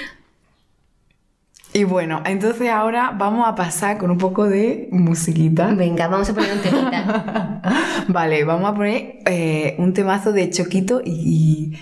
[1.81, 5.69] Y bueno, entonces ahora vamos a pasar con un poco de musiquita.
[5.73, 7.63] Venga, vamos a poner un temita.
[8.09, 11.79] Vale, vamos a poner eh, un temazo de Choquito y...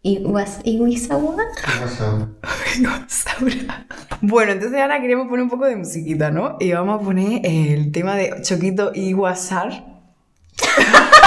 [0.00, 1.36] ¿Y was y Wisawa?
[1.84, 3.86] y- Saura.
[4.22, 6.56] Bueno, entonces ahora queremos poner un poco de musiquita, ¿no?
[6.60, 9.12] Y vamos a poner el tema de Choquito y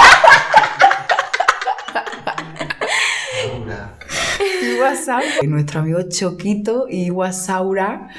[4.91, 5.23] WhatsApp.
[5.47, 8.09] Nuestro amigo Choquito y Wasaura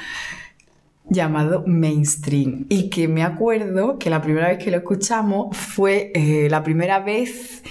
[1.07, 2.65] llamado Mainstream.
[2.69, 6.99] Y que me acuerdo que la primera vez que lo escuchamos fue eh, la primera
[6.99, 7.63] vez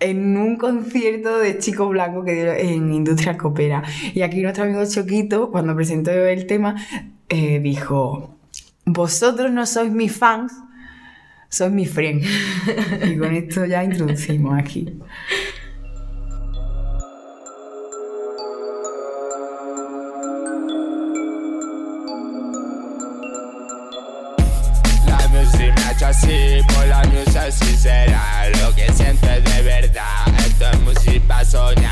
[0.00, 3.82] en un concierto de Chico Blanco que dio en Industria Copera.
[4.12, 6.74] Y aquí nuestro amigo Choquito, cuando presentó el tema,
[7.28, 8.36] eh, dijo,
[8.84, 10.52] vosotros no sois mis fans,
[11.48, 12.26] sois mis friends.
[13.04, 14.98] y con esto ya introducimos aquí.
[26.26, 30.26] Así, por la music sincera Lo que siento es de verdad.
[30.46, 31.85] Esto es música soñada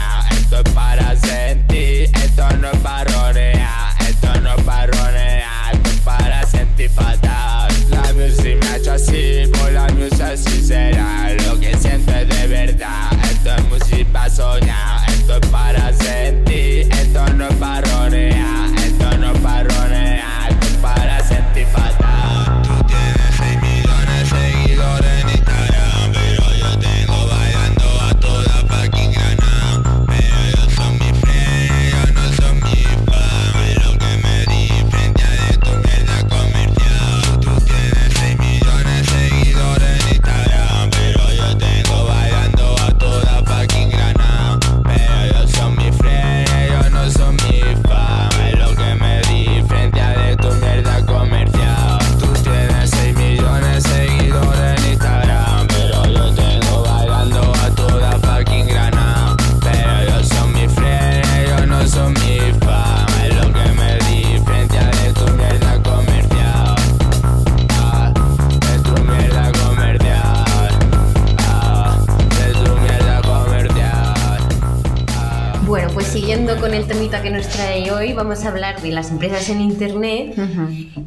[78.25, 80.35] vamos a hablar de las empresas en Internet.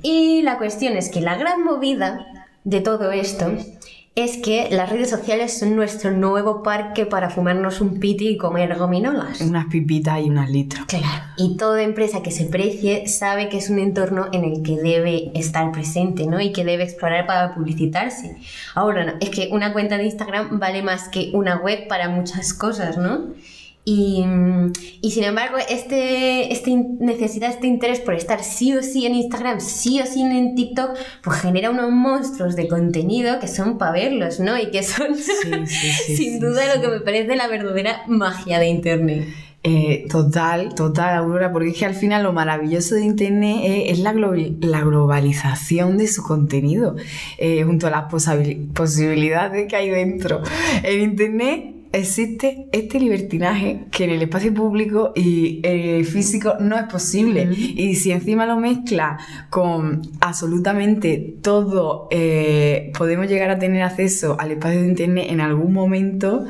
[0.04, 2.28] Y la cuestión es que la gran movida
[2.64, 3.54] de todo esto
[4.14, 8.78] es que las redes sociales son nuestro nuevo parque para fumarnos un piti y comer
[8.78, 9.42] gominolas.
[9.42, 10.86] Unas pipitas y unas litros.
[10.86, 14.76] Claro, y toda empresa que se precie sabe que es un entorno en el que
[14.76, 16.40] debe estar presente, ¿no?
[16.40, 18.38] Y que debe explorar para publicitarse.
[18.76, 22.54] Ahora, no, es que una cuenta de Instagram vale más que una web para muchas
[22.54, 23.34] cosas, ¿no?
[23.90, 29.06] Y, mm, y sin embargo, este, este necesidad, este interés por estar sí o sí
[29.06, 30.90] en Instagram, sí o sí en TikTok,
[31.24, 34.60] pues genera unos monstruos de contenido que son para verlos, ¿no?
[34.60, 35.32] Y que son, sí,
[35.68, 39.26] sí, sin duda, lo que me parece la verdadera magia de Internet.
[39.64, 44.00] Eh, total, total, Aurora, porque es que al final lo maravilloso de Internet es, es
[44.00, 46.98] la, glo- la globalización de su contenido,
[47.38, 48.06] eh, junto a las
[48.74, 50.42] posibilidades que hay dentro.
[50.84, 56.84] En Internet existe este libertinaje que en el espacio público y eh, físico no es
[56.84, 57.50] posible.
[57.52, 59.18] Y si encima lo mezcla
[59.50, 65.74] con absolutamente todo, eh, podemos llegar a tener acceso al espacio de Internet en algún
[65.74, 66.46] momento,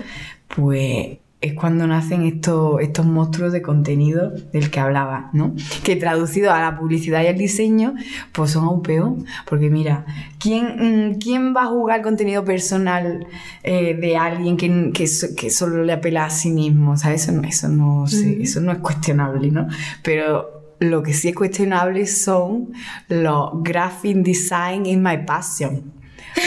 [0.47, 5.53] pues es cuando nacen estos, estos monstruos de contenido del que hablaba, ¿no?
[5.83, 7.93] Que traducido a la publicidad y al diseño,
[8.31, 9.13] pues son aún peor.
[9.47, 10.05] Porque mira,
[10.39, 13.27] ¿quién, mm, ¿quién va a jugar contenido personal
[13.61, 16.93] eh, de alguien que, que, so- que solo le apela a sí mismo?
[16.93, 19.67] O sea, eso, no- eso, no, eso no es cuestionable, ¿no?
[20.03, 22.71] Pero lo que sí es cuestionable son
[23.09, 25.93] los graphic design in my passion.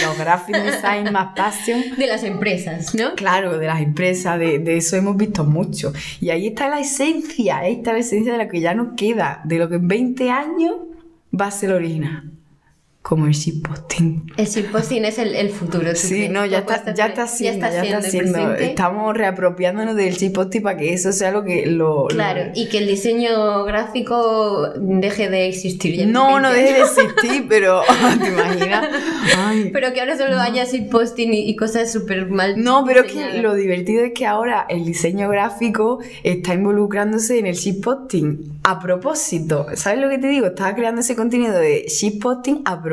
[0.02, 1.82] Los graphic design más passion.
[1.96, 3.14] De las empresas, ¿no?
[3.14, 5.92] Claro, de las empresas, de, de eso hemos visto mucho.
[6.20, 9.40] Y ahí está la esencia, ahí está la esencia de lo que ya nos queda,
[9.44, 10.74] de lo que en 20 años
[11.38, 12.30] va a ser original.
[13.02, 14.30] Como el shitposting.
[14.36, 15.90] El shitposting es el, el futuro.
[15.92, 18.54] ¿tú Sí, no, ya está, ya está siendo, ya está siendo.
[18.54, 22.06] Estamos reapropiándonos del shitposting para que eso sea lo que lo...
[22.08, 25.96] Claro, lo- y que el diseño gráfico deje de existir.
[25.96, 27.80] ya No, 20 no deje de existir, pero
[28.20, 28.88] ¿te imaginas?
[29.38, 29.70] Ay.
[29.72, 32.62] Pero que ahora solo haya shitposting y, y cosas súper mal.
[32.62, 37.46] No, pero es que lo divertido es que ahora el diseño gráfico está involucrándose en
[37.46, 39.66] el shitposting a propósito.
[39.74, 40.48] ¿Sabes lo que te digo?
[40.48, 42.89] Estaba creando ese contenido de shitposting a propósito.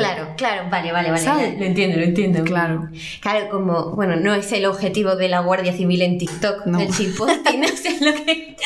[0.00, 1.22] Claro, claro, vale, vale, vale.
[1.22, 1.52] ¿Sabes?
[1.54, 2.44] ya, lo entiendo, lo entiendo.
[2.44, 2.88] Claro.
[3.20, 6.80] Claro, como, bueno, no es el objetivo de la Guardia Civil en TikTok, No.
[6.80, 8.56] el shitposting, es lo que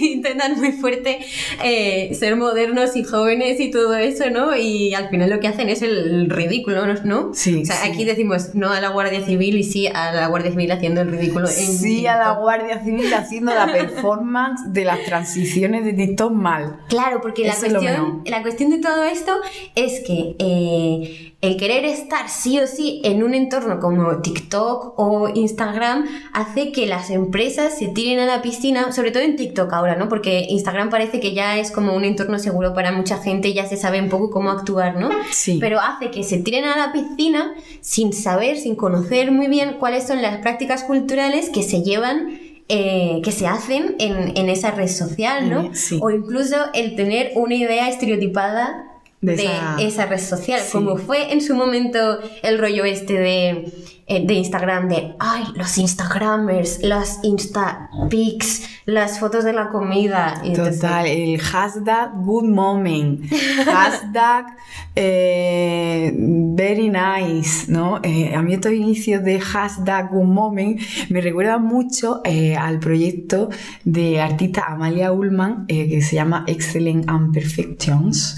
[0.00, 1.18] intentan muy fuerte
[1.64, 4.56] eh, ser modernos y jóvenes y todo eso, ¿no?
[4.56, 7.32] Y al final lo que hacen es el ridículo, ¿no?
[7.34, 7.90] Sí, O sea, sí.
[7.90, 11.10] aquí decimos no a la Guardia Civil y sí a la Guardia Civil haciendo el
[11.10, 12.40] ridículo en Sí, a la TikTok.
[12.40, 16.80] Guardia Civil haciendo la performance de las transiciones de TikTok mal.
[16.88, 19.32] Claro, porque la Eso cuestión, la cuestión de todo esto
[19.74, 25.28] es que eh, el querer estar sí o sí en un entorno como TikTok o
[25.32, 29.94] Instagram hace que las empresas se tiren a la piscina, sobre todo en TikTok ahora,
[29.96, 30.08] ¿no?
[30.08, 33.76] Porque Instagram parece que ya es como un entorno seguro para mucha gente, ya se
[33.76, 35.10] sabe un poco cómo actuar, ¿no?
[35.30, 35.58] Sí.
[35.60, 40.06] Pero hace que se tiren a la piscina sin saber, sin conocer muy bien cuáles
[40.06, 42.40] son las prácticas culturales que se llevan.
[42.70, 45.70] eh, que se hacen en, en esa red social, ¿no?
[45.72, 45.98] Sí.
[46.02, 48.87] O incluso el tener una idea estereotipada
[49.20, 50.06] De de, esa- esa...
[50.06, 50.72] red social, Sí.
[50.72, 53.72] como fue en su momento el rollo este de,
[54.06, 60.40] eh, de Instagram, de, ay, los Instagramers, las Instapics, las fotos de la comida.
[60.44, 63.28] Y entonces- Total, el hashtag good moment,
[63.66, 64.56] hashtag
[64.94, 68.00] eh, very nice, ¿no?
[68.02, 73.48] Eh, a mí estos inicios de hashtag good moment me recuerdan mucho eh, al proyecto
[73.84, 78.36] de artista Amalia Ullman eh, que se llama Excellent and Perfections.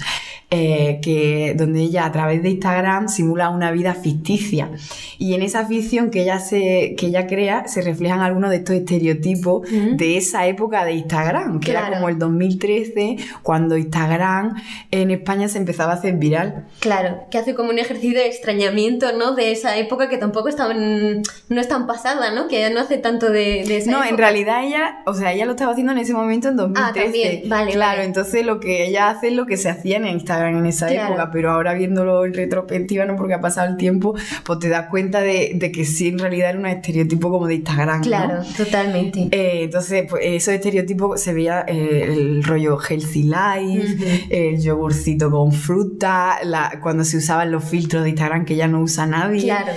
[0.53, 4.69] Eh, que, donde ella a través de Instagram simula una vida ficticia
[5.17, 8.75] y en esa ficción que ella, se, que ella crea se reflejan algunos de estos
[8.75, 9.95] estereotipos Ujú.
[9.95, 11.95] de esa época de Instagram, que era Claro.
[11.95, 14.55] como el 2013 cuando Instagram
[14.91, 16.65] en España se empezaba a hacer viral.
[16.79, 19.33] Claro, que hace como un ejercicio de extrañamiento, ¿no?
[19.35, 22.47] De esa época que tampoco estaba en- no es tan pasada, ¿no?
[22.47, 24.21] Que no hace tanto de, de esa No, en época.
[24.23, 26.99] realidad ella, o sea, ella lo estaba haciendo en ese momento en 2013.
[26.99, 28.03] Ah, también, vale, Claro, vale.
[28.05, 31.13] entonces lo que ella hace es lo que se hacía en Instagram en esa Claro.
[31.13, 34.87] época, pero ahora viéndolo en retrospectiva, no porque ha pasado el tiempo, pues te das
[34.89, 37.97] cuenta de, de que sí en realidad era un estereotipo como de Instagram.
[37.99, 38.03] ¿no?
[38.03, 39.27] Claro, totalmente.
[39.31, 45.51] Eh, entonces, pues esos estereotipos se veía eh, el rollo healthy life, el yogurcito con
[45.51, 49.43] fruta, la- cuando se usaban los filtros de Instagram que ya no usa nadie.
[49.43, 49.71] Claro.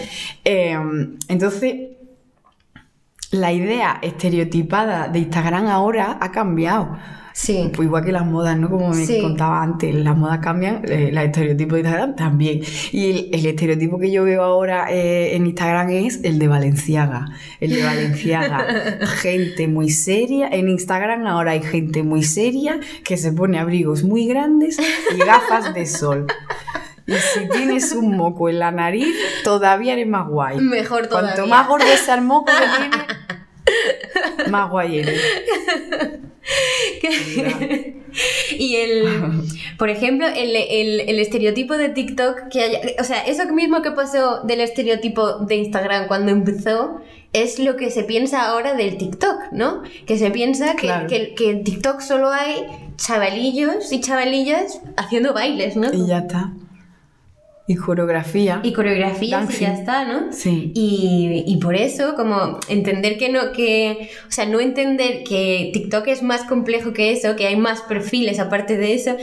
[0.45, 0.77] Eh,
[1.29, 1.75] entonces,
[3.31, 6.97] la idea estereotipada de Instagram ahora ha cambiado.
[7.37, 7.69] Sí.
[7.75, 8.71] Pues igual que las modas, ¿no?
[8.71, 9.21] Como me Sí.
[9.21, 12.61] contaba antes, las modas cambian, eh, los estereotipos de Instagram también.
[12.93, 17.27] Y el, el estereotipo que yo veo ahora eh, en Instagram es el de Valenciaga.
[17.59, 18.65] El de Valenciaga.
[19.21, 20.47] gente muy seria.
[20.49, 25.75] En Instagram ahora hay gente muy seria que se pone abrigos muy grandes y gafas
[25.75, 26.27] de sol.
[27.07, 30.59] Y si tienes un moco en la nariz, todavía eres más guay.
[30.59, 31.55] Mejor Cuanto todavía.
[31.55, 33.07] más gordo sea el moco que tienes,
[34.51, 34.71] más
[38.59, 39.05] y el,
[39.79, 43.91] por ejemplo, el, el- el estereotipo de TikTok, que haya- o sea, eso mismo que
[43.91, 47.01] pasó del estereotipo de Instagram cuando empezó,
[47.33, 49.83] es lo que se piensa ahora del TikTok, ¿no?
[50.07, 51.09] Que se piensa que, Claro.
[51.09, 52.65] que, que en TikTok solo hay
[52.97, 55.93] chavalillos y chavalillas haciendo bailes, ¿no?
[55.93, 56.53] Y ya está.
[57.67, 58.61] Y coreografía.
[58.63, 60.33] Y coreografías y ya está, ¿no?
[60.33, 60.71] Sí.
[60.75, 66.07] Y, y por eso, como entender que no, que, o sea, no entender que TikTok
[66.09, 69.17] es más complejo que eso, que hay más perfiles aparte de eso,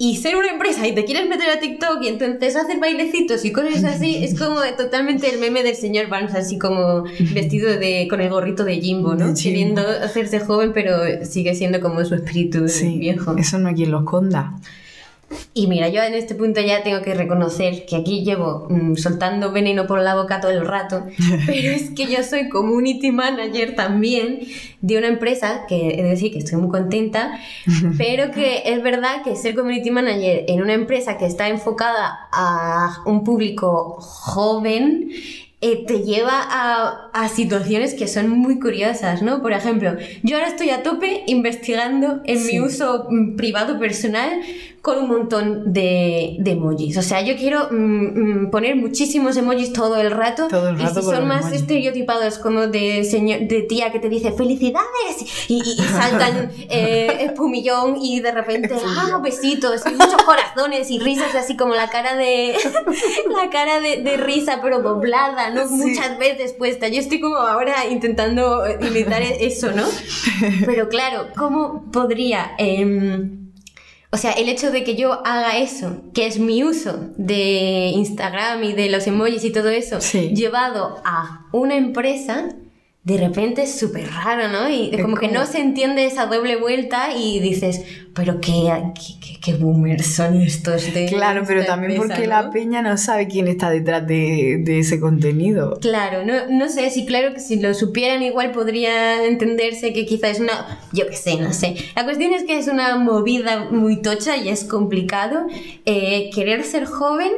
[0.00, 3.50] y ser una empresa y te quieres meter a TikTok y entonces hacer bailecitos y
[3.50, 7.02] cosas así, es como totalmente el meme del señor Barnes, así como
[7.34, 9.34] vestido de, con el gorrito de Jimbo, ¿no?
[9.34, 9.40] De Jimbo.
[9.42, 13.36] Queriendo hacerse joven, pero sigue siendo como su espíritu Sí, viejo.
[13.36, 14.52] eso no hay quien lo esconda.
[15.52, 19.52] Y mira, yo en este punto ya tengo que reconocer que aquí llevo mm, soltando
[19.52, 21.04] veneno por la boca todo el rato,
[21.46, 24.40] pero es que yo soy community manager también
[24.80, 27.38] de una empresa que es decir que estoy muy contenta,
[27.98, 33.02] pero que es verdad que ser community manager en una empresa que está enfocada a
[33.04, 35.10] un público joven
[35.60, 39.42] eh, te lleva a, a situaciones que son muy curiosas, ¿no?
[39.42, 42.60] Por ejemplo, yo ahora estoy a tope investigando en mi Sí.
[42.60, 44.40] uso mm, privado personal
[44.82, 46.96] con un montón de, de emojis.
[46.96, 47.74] O sea, yo quiero mm,
[48.44, 50.46] mm, poner muchísimos emojis todo el rato.
[50.48, 51.62] Todo el y rato si con son más emojis.
[51.62, 57.24] estereotipados como de, señor, de tía que te dice felicidades y, y- y saltan eh,
[57.26, 62.14] espumillón y de repente ah, besitos y muchos corazones y risas así como la cara
[62.16, 62.54] de
[63.36, 65.66] la cara de, de risa pero doblada, ¿no?
[65.68, 65.74] Sí.
[65.74, 66.88] Muchas veces puesta.
[66.88, 69.86] Yo estoy como ahora intentando imitar eso, ¿no?
[70.66, 72.52] Pero claro, ¿cómo podría...
[72.58, 73.48] em,
[74.10, 78.64] o sea, el hecho de que yo haga eso, que es mi uso de Instagram
[78.64, 80.30] y de los emojis y todo eso, Sí.
[80.34, 82.48] llevado a una empresa,
[83.04, 84.68] de repente es súper raro, ¿no?
[84.68, 87.82] Y Es como que como- no se entiende esa doble vuelta y dices,
[88.12, 88.52] pero qué,
[88.94, 92.34] qué, qué- qué boomers son estos de Claro, pero también empresa, porque ¿no?
[92.42, 95.78] la peña no sabe quién está detrás de, de ese contenido.
[95.80, 100.28] Claro, no, no sé, si claro que si lo supieran igual podría entenderse que quizá
[100.28, 101.76] es una, yo qué sé, no sé.
[101.96, 105.46] La cuestión es que es una movida muy tocha y es complicado
[105.86, 107.30] eh, querer ser joven.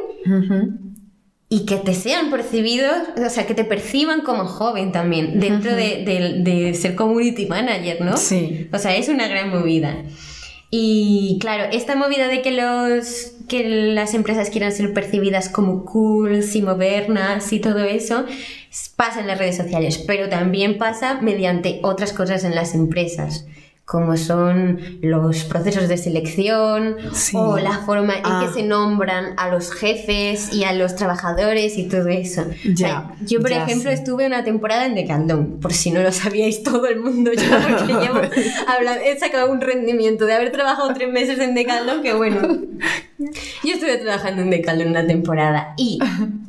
[1.53, 6.05] Y que te sean percibidos, o sea, que te perciban como joven también, dentro de,
[6.05, 8.15] de- de ser community manager, ¿no?
[8.15, 8.69] Sí.
[8.71, 9.97] O sea, es una gran movida.
[10.69, 16.41] Y claro, esta movida de que los que las empresas quieran ser percibidas como cool
[16.53, 18.25] y modernas y todo eso
[18.95, 23.45] pasa en las redes sociales, pero también pasa mediante otras cosas en las empresas,
[23.85, 27.35] como son los procesos de selección Sí.
[27.35, 28.45] o la forma en Ah.
[28.45, 32.45] que se nombran a los jefes y a los trabajadores y todo eso.
[32.73, 33.95] Ya, yo, por ya ejemplo, sé.
[33.95, 37.41] estuve una temporada en Decathlon, por si no lo sabíais todo el mundo ya,
[37.79, 38.21] porque llevo
[38.67, 42.39] habla- he sacado un rendimiento de haber trabajado tres meses en Decathlon, que bueno.
[43.63, 45.99] Yo estuve trabajando en Decathlon una temporada y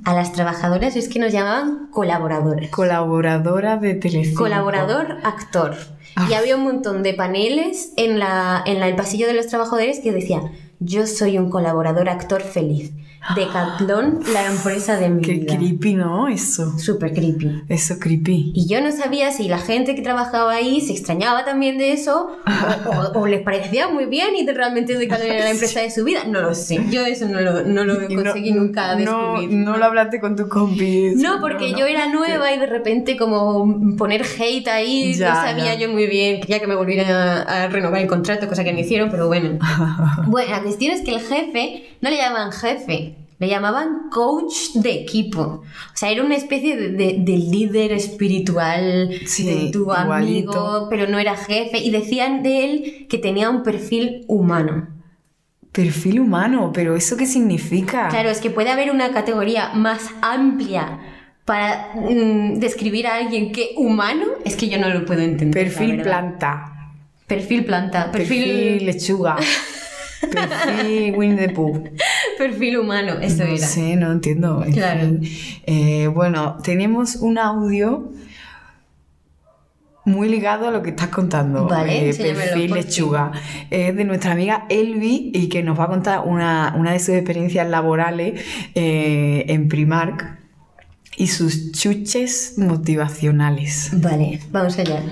[0.04, 2.70] a las trabajadoras es que nos llamaban colaboradoras.
[2.70, 4.44] Colaboradora de Telecinco.
[4.44, 5.74] Colaborador, actor.
[6.16, 6.28] Ah.
[6.30, 10.00] Y había un montón de paneles en, la, en la- el pasillo de los trabajadores
[10.00, 10.40] que decía,
[10.80, 12.92] yo soy un colaborador actor feliz.
[13.36, 15.56] Decathlon, la empresa de mi Qué vida.
[15.56, 16.28] creepy, ¿no?
[16.28, 16.78] Eso.
[16.78, 17.62] Súper creepy.
[17.68, 18.52] Eso creepy.
[18.54, 22.36] Y yo no sabía si la gente que trabajaba ahí se extrañaba también de eso
[22.46, 26.04] o, o- o les parecía muy bien y realmente Decathlon era la empresa de su
[26.04, 26.24] vida.
[26.26, 26.80] No lo sé.
[26.90, 29.50] Yo eso no lo, no lo no- conseguí nunca no, descubrir.
[29.58, 31.16] no lo hablaste con tus compis.
[31.16, 31.78] No, porque no.
[31.78, 36.06] yo era nueva y de repente como poner hate ahí, Ya, no sabía yo muy
[36.06, 39.26] bien, quería que me volvieran a, a renovar el contrato, cosa que no hicieron, pero
[39.28, 39.58] bueno.
[40.26, 43.11] Bueno, la cuestión es que el jefe no le llamaban jefe,
[43.42, 45.40] le llamaban coach de equipo.
[45.42, 50.52] O sea, era una especie de, de- de líder espiritual Sí, de tu igualito.
[50.52, 51.78] amigo, pero no era jefe.
[51.78, 54.88] Y decían de él que tenía un perfil humano.
[55.72, 58.08] Perfil humano, pero ¿eso qué significa?
[58.10, 61.00] Claro, es que puede haber una categoría más amplia
[61.44, 65.64] para mm, describir a alguien que humano, es que yo no lo puedo entender.
[65.64, 66.92] Perfil planta.
[67.26, 68.12] Perfil planta.
[68.12, 69.36] Perfil, Perfil lechuga.
[70.30, 71.82] Perfil Winnie the Pooh.
[72.50, 73.66] Perfil humano, eso No era.
[73.66, 74.64] sé, no entiendo.
[74.64, 75.00] En Claro.
[75.00, 75.20] fin.
[75.66, 78.10] Eh, bueno, tenemos un audio
[80.04, 81.66] muy ligado a lo que estás contando.
[81.68, 83.30] Vale, eh, perfil lechuga.
[83.70, 87.10] Es de nuestra amiga Elvi y que nos va a contar una, una de sus
[87.10, 88.40] experiencias laborales
[88.74, 90.38] eh, en Primark
[91.16, 93.90] y sus chuches motivacionales.
[93.92, 95.02] Vale, vamos allá.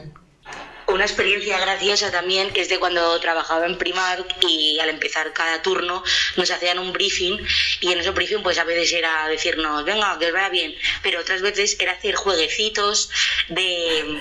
[0.92, 5.62] Una experiencia graciosa también, que es de cuando trabajaba en Primark y al empezar cada
[5.62, 6.02] turno
[6.36, 7.38] nos hacían un briefing
[7.80, 11.20] y en ese briefing pues a veces era decirnos, venga, que os vaya bien, pero
[11.20, 13.08] otras veces era hacer jueguecitos
[13.48, 14.20] de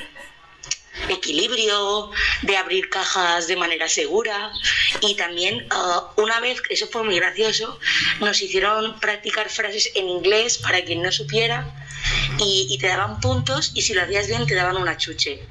[1.10, 2.12] equilibrio,
[2.44, 4.52] de abrir cajas de manera segura
[5.02, 7.80] y también ah, una vez, eso fue muy gracioso,
[8.20, 11.68] nos hicieron practicar frases en inglés para quien no supiera
[12.38, 15.42] y, y te daban puntos y si lo hacías bien te daban una chuche.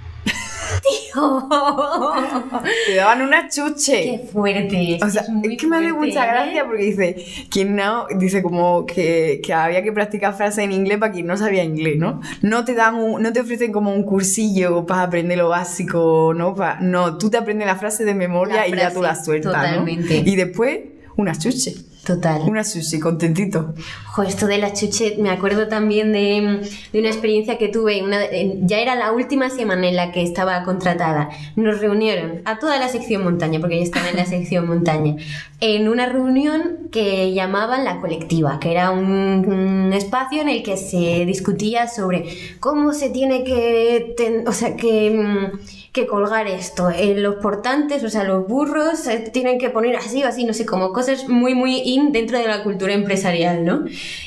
[2.86, 4.02] Te daban una chuche.
[4.02, 4.98] Qué fuerte.
[5.02, 6.28] O sea, es, muy es que me hace fuerte, mucha ¿eh?
[6.28, 10.98] gracia porque dice, quien no, dice como que, que había que practicar frases en inglés
[10.98, 12.20] para quien no sabía inglés, ¿no?
[12.42, 16.54] No te dan un- no te ofrecen como un cursillo para aprender lo básico, ¿no?
[16.80, 20.22] No, tú te aprendes la frase de memoria La y ya tú la sueltas, totalmente.
[20.22, 20.28] ¿no?
[20.28, 20.78] Y después,
[21.16, 21.74] una chuche.
[22.06, 22.40] Total.
[22.48, 23.74] Una sushi, contentito.
[24.06, 26.60] Jo, esto de la chuche, me acuerdo también de,
[26.92, 28.20] de una experiencia que tuve, una,
[28.62, 31.28] ya era la última semana en la que estaba contratada.
[31.56, 35.16] Nos reunieron a toda la sección montaña, porque yo estaba en la sección montaña,
[35.60, 40.78] en una reunión que llamaban la colectiva, que era un, un espacio en el que
[40.78, 42.24] se discutía sobre
[42.58, 45.50] cómo se tiene que, ten- o sea, que...
[45.92, 46.90] que colgar esto.
[46.90, 50.52] Eh, los portantes, o sea, los burros eh, tienen que poner así o así, no
[50.52, 53.84] sé, como cosas muy, muy in dentro de la cultura empresarial, ¿no?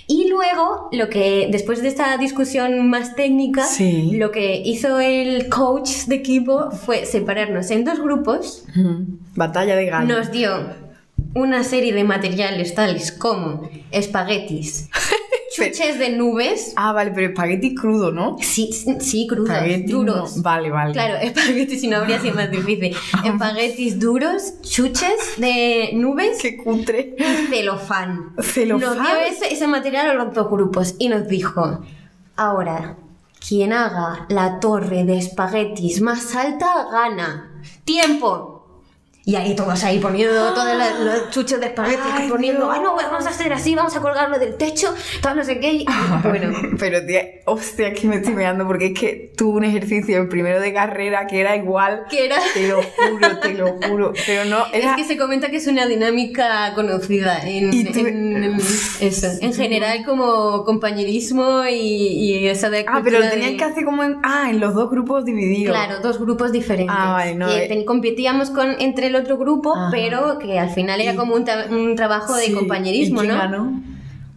[0.08, 4.12] Y luego, lo que, después de esta discusión más técnica, Sí.
[4.14, 8.66] lo que hizo el coach de equipo fue separarnos en dos grupos.
[9.36, 10.10] Batalla de gallos.
[10.10, 10.52] nos dio
[11.36, 14.90] una serie de materiales tales como espaguetis,
[15.56, 18.38] chuches de nubes, Ah, vale, pero espagueti crudo, ¿no?
[18.42, 18.70] sí,
[19.00, 20.42] sí, crudos, Espagueti no- duros.
[20.42, 20.94] Vale, vale.
[20.94, 22.96] Claro, espaguetis si no habría sido más difícil.
[23.26, 27.16] Espaguetis duros, chuches de nubes Qué cutre.
[27.18, 28.34] y celofán.
[28.42, 28.98] Celofán.
[28.98, 31.82] Nos dio ese, ese material a los dos grupos y nos dijo,
[32.38, 32.96] ahora,
[33.46, 37.48] quien haga la torre de espaguetis más alta gana.
[37.84, 38.61] ¡Tiempo!
[39.24, 42.76] Y ahí todos ahí poniendo todos los, los chuchos de espaguetis, Ay, poniendo, Dios.
[42.76, 45.74] ah, no, vamos a hacer así, vamos a colgarlo del techo, todo no sé qué.
[45.74, 45.86] y-
[46.24, 50.28] bueno, Pero tía, hostia, que me estoy mirando porque es que tuve un ejercicio en
[50.28, 52.06] primero de carrera que era igual.
[52.10, 52.38] que era...
[52.56, 54.14] Te lo juro, te lo juro.
[54.26, 54.92] Pero no, era.
[54.92, 58.58] Es que se comenta que es una dinámica conocida en, Y en- en
[59.02, 59.28] eso.
[59.40, 63.86] En general como compañerismo y, y esa de Ah, pero lo tenían de- que hacer
[63.86, 64.18] como en.
[64.24, 65.76] Ah, en los dos grupos divididos.
[65.76, 66.96] Claro, dos grupos diferentes.
[66.98, 67.86] Ah, vale, no, Que eh.
[67.86, 69.90] competíamos con, entre el otro grupo, Ajá.
[69.92, 72.54] pero que al final era como un, ta- un trabajo de Sí.
[72.54, 73.42] compañerismo, ¿Y quién ¿no?
[73.42, 73.82] ganó?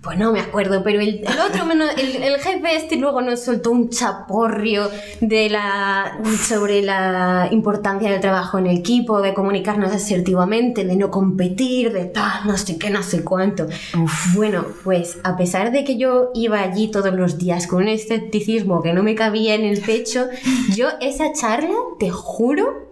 [0.02, 3.40] Pues no me acuerdo, pero el, el otro, menos- el, el jefe este luego nos
[3.40, 4.90] soltó un chaporrio
[5.22, 11.90] de la, sobre la importancia del trabajo en equipo, de comunicarnos asertivamente, de no competir,
[11.94, 13.64] de tal, no sé qué, no sé cuánto.
[13.64, 14.34] Uf.
[14.34, 18.82] Bueno, pues a pesar de que yo iba allí todos los días con un escepticismo
[18.82, 20.26] que no me cabía en el pecho,
[20.76, 22.83] yo esa charla, te juro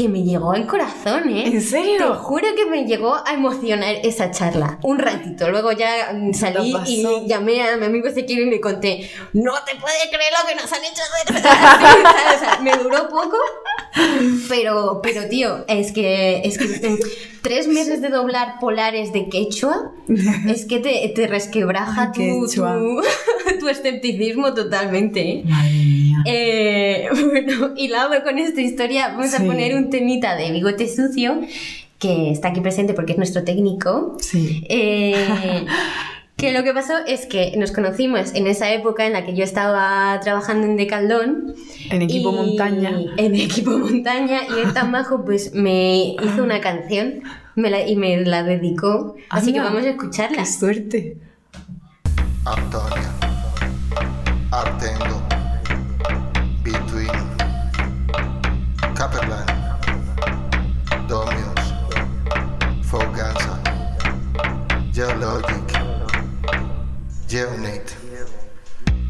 [0.00, 1.46] que me llegó al corazón, ¿eh?
[1.46, 1.98] ¿En serio?
[1.98, 4.78] Te juro que me llegó a emocionar esa charla.
[4.82, 5.50] Un ratito.
[5.50, 9.72] Luego ya mm, salí y llamé a mi amigo Ezequiel y le conté, no te
[9.78, 11.02] puedes creer lo que nos han hecho.
[11.42, 12.00] ¿Sabes?
[12.36, 13.36] O sea, me duró poco,
[14.48, 16.98] pero, pero tío, es que, es que mm,
[17.42, 19.92] tres meses de doblar polares de quechua,
[20.48, 23.02] es que te, te resquebraja tu, tu,
[23.58, 25.20] tu escepticismo totalmente.
[25.20, 25.42] ¿eh?
[25.44, 26.16] Madre mía.
[26.26, 29.36] Eh, bueno, y luego con esta historia vamos Sí.
[29.42, 31.40] a poner un temita de bigote sucio
[31.98, 34.16] que está aquí presente porque es nuestro técnico.
[34.20, 34.64] Sí.
[34.70, 35.66] Eh,
[36.36, 39.44] que lo que pasó es que nos conocimos en esa época en la que yo
[39.44, 41.54] estaba trabajando en Decaldón.
[41.90, 42.92] En equipo y- montaña.
[43.18, 47.22] En equipo montaña y el tan bajo pues me hizo una canción
[47.56, 49.16] me la- y me la dedicó.
[49.28, 50.38] Así que vamos a escucharla.
[50.38, 51.18] Qué suerte.
[52.46, 53.10] Antonia,
[54.50, 55.22] Artendo,
[65.00, 65.72] Joe Logic,
[67.26, 67.96] Joe Nate,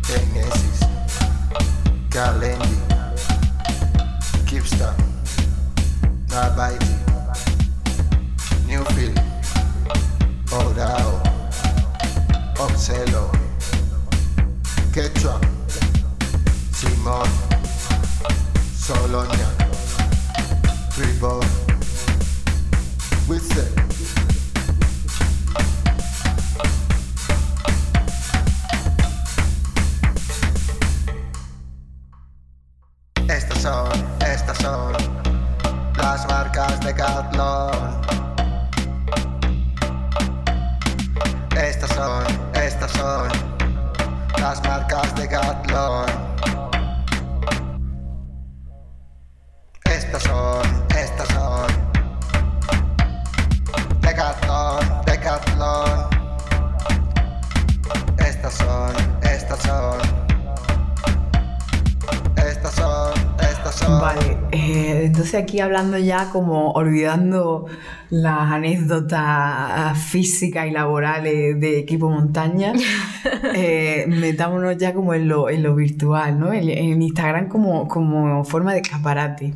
[0.06, 0.80] Genesis,
[2.10, 2.78] Kalendi,
[4.46, 4.94] Kipstar,
[6.28, 6.94] Nabaiti,
[8.68, 9.18] Newfield,
[10.52, 11.20] Odao,
[12.58, 13.26] Oxelo,
[14.94, 15.44] Ketchup,
[16.70, 17.28] Simon,
[18.76, 19.50] Solonia,
[20.92, 21.48] Freeborn,
[23.26, 23.79] Whistle.
[65.50, 67.66] Aquí hablando ya como olvidando
[68.10, 72.72] las anécdotas físicas y laborales de equipo montaña,
[73.56, 76.52] eh, metámonos ya como en lo, en lo virtual, ¿no?
[76.52, 79.54] En, en Instagram como, como forma de escaparate.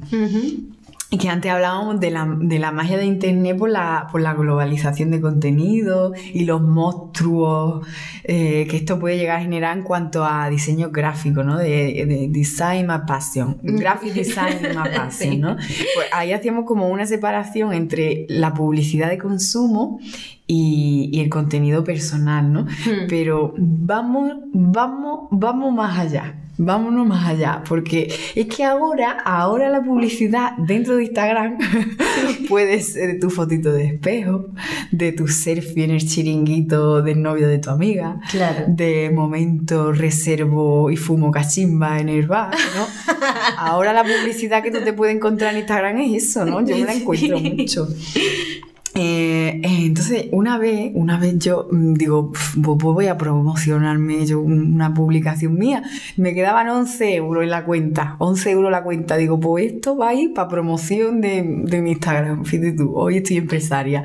[1.19, 5.11] Que antes hablábamos de la, de la magia de Internet por la, por la globalización
[5.11, 7.87] de contenido y los monstruos
[8.25, 11.59] eh, que esto puede llegar a generar en cuanto a diseño gráfico, ¿no?
[11.59, 11.67] De,
[12.07, 13.59] de design my passion.
[13.62, 15.37] Graphic design passion, Sí.
[15.39, 15.57] ¿no?
[15.57, 19.99] Pues ahí hacíamos como una separación entre la publicidad de consumo
[20.47, 22.62] y, y el contenido personal, ¿no?
[22.62, 23.07] Hmm.
[23.09, 26.43] Pero vamos, vamos, vamos más allá.
[26.57, 31.59] Vámonos más allá, porque es que ahora, ahora la publicidad dentro de Instagram
[32.48, 34.46] puede ser tu fotito de espejo,
[34.90, 38.64] de tu selfie en el chiringuito del novio de tu amiga, Claro.
[38.68, 42.86] de momento reservo y fumo cachimba en el bar, ¿no?
[43.59, 46.64] Ahora la publicidad que tú te puedes encontrar en Instagram es eso, ¿no?
[46.66, 47.88] Yo me la encuentro mucho.
[48.97, 54.24] Eh, eh, entonces, una vez, una vez yo mm, digo, "Pf, pues voy a promocionarme
[54.24, 55.82] yo una publicación mía.
[56.16, 59.16] Me quedaban 11 euros en la cuenta, 11 euros la cuenta.
[59.16, 62.45] Digo, pues esto va a ir para promoción de, de mi Instagram.
[62.45, 64.05] Fíjate tú, hoy estoy empresaria.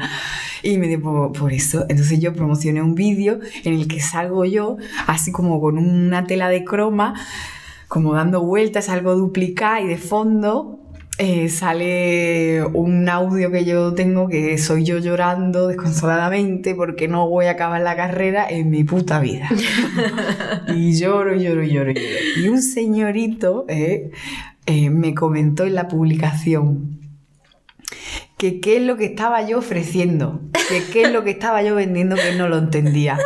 [0.63, 1.85] Y me dio por, por eso.
[1.87, 6.49] Entonces yo promocioné un vídeo en el que salgo yo, así como con una tela
[6.49, 7.13] de croma,
[7.87, 10.78] como dando vueltas, algo duplicada y de fondo
[11.21, 17.47] eh, sale un audio que yo tengo que soy yo llorando desconsoladamente porque no voy
[17.47, 19.49] a acabar la carrera en mi puta vida.
[20.73, 22.01] y lloro, lloro, lloro, lloro.
[22.37, 24.11] Y un señorito eh,
[24.65, 27.01] eh, me comentó en la publicación
[28.37, 30.39] que qué es lo que estaba yo ofreciendo,
[30.69, 33.19] que qué es lo que estaba yo vendiendo que no lo entendía.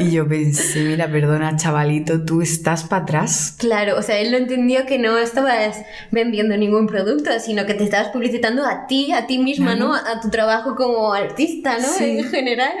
[0.00, 3.54] Y yo pensé, mira, perdona, chavalito, tú estás para atrás.
[3.58, 5.76] Claro, o sea, él lo entendió que no estabas
[6.10, 9.94] vendiendo ningún producto, sino que te estabas publicitando a ti, a ti misma, ¿no?
[9.94, 11.88] A tu trabajo como artista, ¿no?
[11.88, 12.18] Sí.
[12.18, 12.72] En general.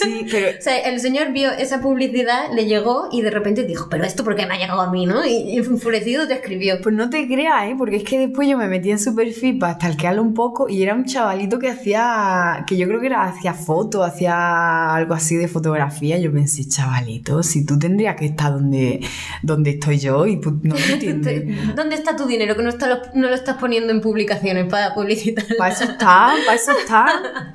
[0.00, 3.88] Sí, pero O sea, el señor vio esa publicidad, le llegó y de repente dijo,
[3.90, 5.26] pero esto por qué me ha llegado a mí, ¿no?
[5.26, 6.80] Y enfurecido te escribió.
[6.80, 7.74] Pues no te creas, ¿eh?
[7.76, 10.82] Porque es que después yo me metí en su perfil para stalkearlo un poco y
[10.82, 15.36] era un chavalito que hacía, que yo creo que era, hacía fotos, hacía algo así
[15.36, 16.18] de fotografía.
[16.18, 19.00] Yo pensé, chavalito, si tú tendrías que estar donde,
[19.42, 21.74] donde estoy yo y no lo entiendes.
[21.74, 24.94] ¿Dónde está tu dinero que no, está lo, no lo estás poniendo en publicaciones para
[24.94, 25.44] publicitar?
[25.58, 27.06] Para eso está, para eso está.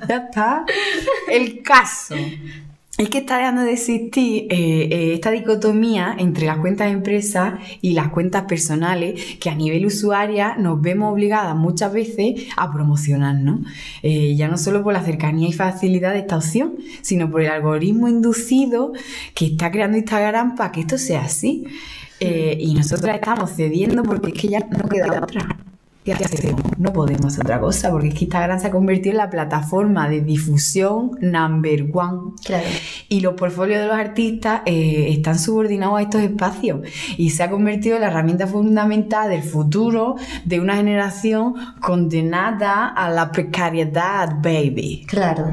[0.08, 0.64] Ya está.
[1.28, 2.14] El caso.
[2.98, 7.60] Es que está dejando de existir eh, eh, esta dicotomía entre las cuentas de empresa
[7.80, 13.60] y las cuentas personales que a nivel usuaria nos vemos obligadas muchas veces a promocionarnos.
[14.02, 17.50] Eh, ya no solo por la cercanía y facilidad de esta opción, sino por el
[17.50, 18.92] algoritmo inducido
[19.32, 21.66] que está creando Instagram para que esto sea así.
[22.18, 25.67] Y nosotras estamos cediendo porque es que ya no queda otra.
[26.16, 26.62] ¿Qué hacemos?
[26.78, 30.08] No podemos hacer otra cosa, porque es que Instagram se ha convertido en la plataforma
[30.08, 32.32] de difusión number one.
[32.44, 32.66] Claro.
[33.08, 36.80] Y los portfolios de los artistas eh, están subordinados a estos espacios
[37.16, 43.10] y se ha convertido en la herramienta fundamental del futuro de una generación condenada a
[43.10, 45.04] la precariedad, baby.
[45.06, 45.50] Claro.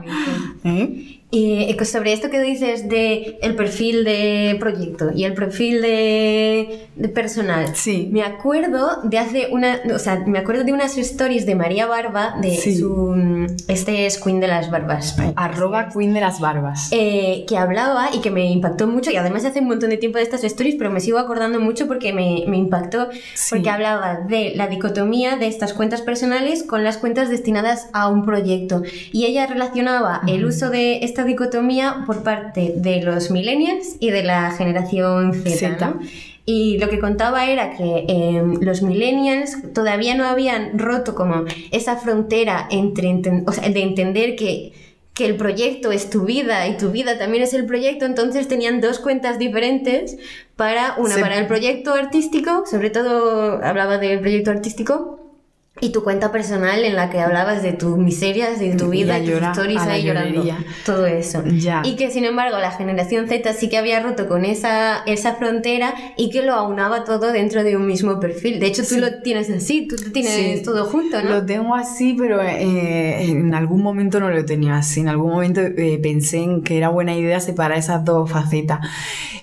[0.64, 1.19] ¿Eh?
[1.32, 7.08] Eh, sobre esto que dices de el perfil de proyecto y el perfil de, de
[7.08, 8.08] personal, Sí.
[8.12, 12.34] me acuerdo de hace una, o sea, me acuerdo de unas stories de María Barba,
[12.42, 12.76] de Sí.
[12.76, 16.88] su, este es Queen de las Barbas, Arroba Queen de las Barbas.
[16.90, 20.18] eh, que hablaba y que me impactó mucho, y además hace un montón de tiempo
[20.18, 23.50] de estas stories, pero me sigo acordando mucho porque me, me impactó, Sí.
[23.50, 28.24] porque hablaba de la dicotomía de estas cuentas personales con las cuentas destinadas a un
[28.24, 28.82] proyecto.
[29.12, 34.22] Y ella relacionaba el uso de esta dicotomía por parte de los millennials y de
[34.22, 35.50] la generación Z.
[35.50, 35.90] Zeta.
[35.90, 36.00] ¿no?
[36.46, 41.96] Y lo que contaba era que eh, los millennials todavía no habían roto como esa
[41.96, 44.72] frontera entre enten- o sea, de entender que,
[45.12, 48.80] que el proyecto es tu vida y tu vida también es el proyecto, entonces tenían
[48.80, 50.16] dos cuentas diferentes
[50.56, 55.18] para una para el proyecto artístico, sobre todo hablaba del proyecto artístico.
[55.82, 59.24] Y tu cuenta personal en la que hablabas de tus miserias, de tu vida, y
[59.30, 59.52] tus la
[59.88, 60.44] ahí llorando.
[60.84, 61.42] Todo eso.
[61.46, 61.80] Ya.
[61.84, 65.94] Y que sin embargo la generación Z sí que había roto con esa, esa frontera
[66.18, 68.60] y que lo aunaba todo dentro de un mismo perfil.
[68.60, 69.00] De hecho, tú Sí.
[69.00, 70.62] lo tienes así, tú lo tienes Sí.
[70.62, 71.30] todo junto, ¿no?
[71.30, 75.00] Lo tengo así, pero eh, en algún momento no lo tenía así.
[75.00, 78.80] En algún momento eh, pensé en que era buena idea separar esas dos facetas.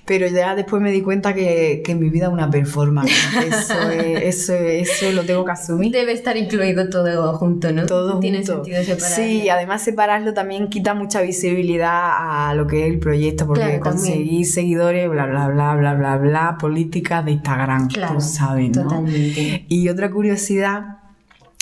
[0.06, 3.12] Pero ya después me di cuenta que, que mi vida es una performance.
[3.48, 5.92] Eso, es- eso, eso lo tengo que asumir.
[5.92, 7.86] Debe estar incluido todo junto, ¿no?
[7.86, 8.56] Todo No Tiene junto.
[8.64, 9.16] sentido separarlo.
[9.16, 13.62] Sí, y además separarlo también quita mucha visibilidad a lo que es el proyecto, porque
[13.64, 18.76] Claro, conseguir seguidores, bla, bla, bla, bla, bla, bla, políticas de Instagram, Claro, tú sabes,
[18.76, 18.84] ¿no?
[18.84, 19.66] totalmente.
[19.70, 20.98] Y otra curiosidad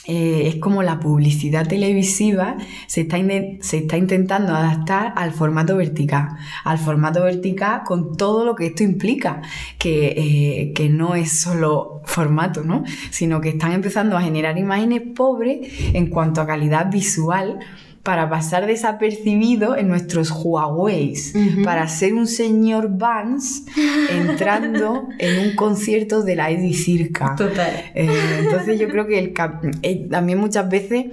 [0.07, 3.17] eh, es como la publicidad televisiva se está,
[3.61, 6.29] se está intentando adaptar al formato vertical,
[6.63, 9.41] al formato vertical con todo lo que esto implica,
[9.79, 12.83] que, eh, que no es solo formato, ¿no?
[13.09, 17.59] sino que están empezando a generar imágenes pobres en cuanto a calidad visual
[18.05, 21.15] para pasar desapercibido en nuestros Huawei,
[21.63, 23.63] para ser un señor Vance
[24.11, 27.35] entrando en un concierto de la Eddie Circa.
[27.35, 27.73] Total.
[27.95, 28.07] Eh,
[28.43, 29.33] entonces yo creo que el
[29.81, 31.05] eh, también muchas veces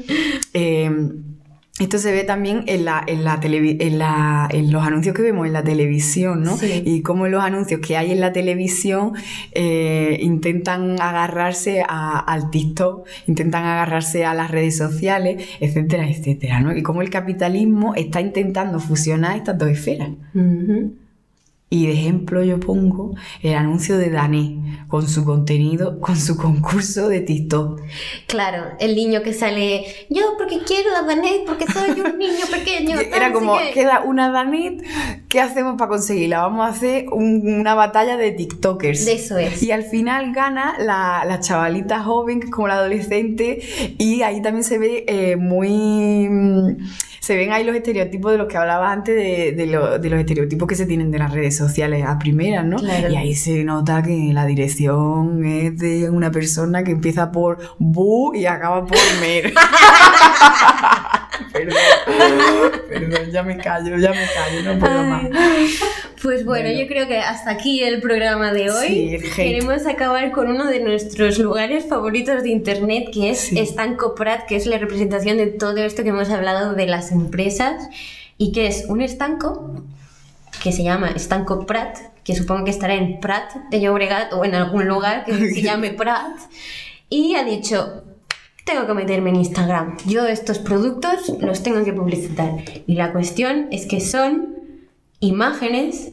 [0.52, 0.90] eh,
[1.80, 5.22] Esto se ve también en, la, en, la televi- en, la- en los anuncios que
[5.22, 6.56] vemos en la televisión, ¿no?
[6.58, 6.82] Sí.
[6.84, 9.12] Y cómo los anuncios que hay en la televisión
[9.52, 16.76] eh, intentan agarrarse a- al TikTok, intentan agarrarse a las redes sociales, etcétera, etcétera, ¿no?
[16.76, 20.10] Y cómo el capitalismo está intentando fusionar estas dos esferas.
[20.34, 20.94] Ujú.
[21.74, 27.08] Y de ejemplo yo pongo el anuncio de Dané con su contenido, con su concurso
[27.08, 27.80] de TikTok.
[28.26, 33.00] Claro, el niño que sale, yo porque quiero a Danet, porque soy un niño pequeño.
[33.00, 33.70] Era como, qué".
[33.72, 34.84] queda una Danet,
[35.30, 36.40] ¿qué hacemos para conseguirla?
[36.42, 39.06] Vamos a hacer un- una batalla de TikTokers.
[39.06, 39.62] De eso es.
[39.62, 43.62] Y al final gana la, la chavalita joven, que es como la adolescente,
[43.96, 46.28] y ahí también se ve eh, muy...
[47.22, 50.18] Se ven ahí los estereotipos de los que hablaba antes, de, de lo- de los
[50.18, 52.78] estereotipos que se tienen de las redes sociales a primeras, ¿no?
[52.78, 53.10] Claro.
[53.12, 58.34] Y ahí se nota que la dirección es de una persona que empieza por Bu
[58.34, 59.54] y acaba por Mer.
[61.52, 61.76] perdón,
[62.88, 65.22] perdón, ya me callo, ya me callo, no puedo más.
[66.22, 66.80] Pues bueno, Bueno.
[66.80, 69.18] yo creo que hasta aquí el programa de hoy.
[69.20, 69.30] Sí.
[69.34, 73.58] Queremos acabar con uno de nuestros lugares favoritos de internet, que es Sí.
[73.58, 77.88] Estanco Prat, que es la representación de todo esto que hemos hablado de las empresas
[78.38, 79.82] y que es un estanco
[80.62, 84.54] que se llama Estanco Prat, que supongo que estará en Prat de Llobregat o en
[84.54, 86.36] algún lugar que se llame Prat,
[87.08, 88.04] y ha dicho,
[88.64, 92.50] tengo que meterme en Instagram, yo estos productos los tengo que publicitar.
[92.86, 94.56] Y la cuestión es que son
[95.20, 96.12] imágenes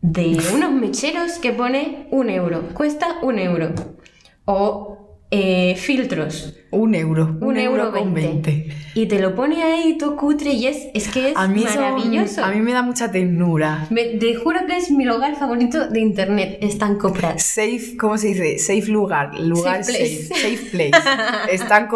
[0.00, 3.74] de unos mecheros que pone un euro, cuesta un euro.
[4.46, 8.50] O eh, filtros, Un euro, un, euro con veinte.
[8.50, 8.76] 20.
[8.94, 11.80] Y te lo pone ahí todo cutre y es, es que es A mí, eso-
[11.80, 12.44] maravilloso.
[12.44, 13.86] a mí me da mucha ternura.
[13.90, 17.42] Me- te juro que es mi lugar favorito de internet, están comprados.
[17.42, 18.58] Safe, ¿cómo se dice?
[18.58, 20.42] Safe lugar, lugar Safe safe, place.
[20.42, 21.54] safe place.
[21.54, 21.88] Están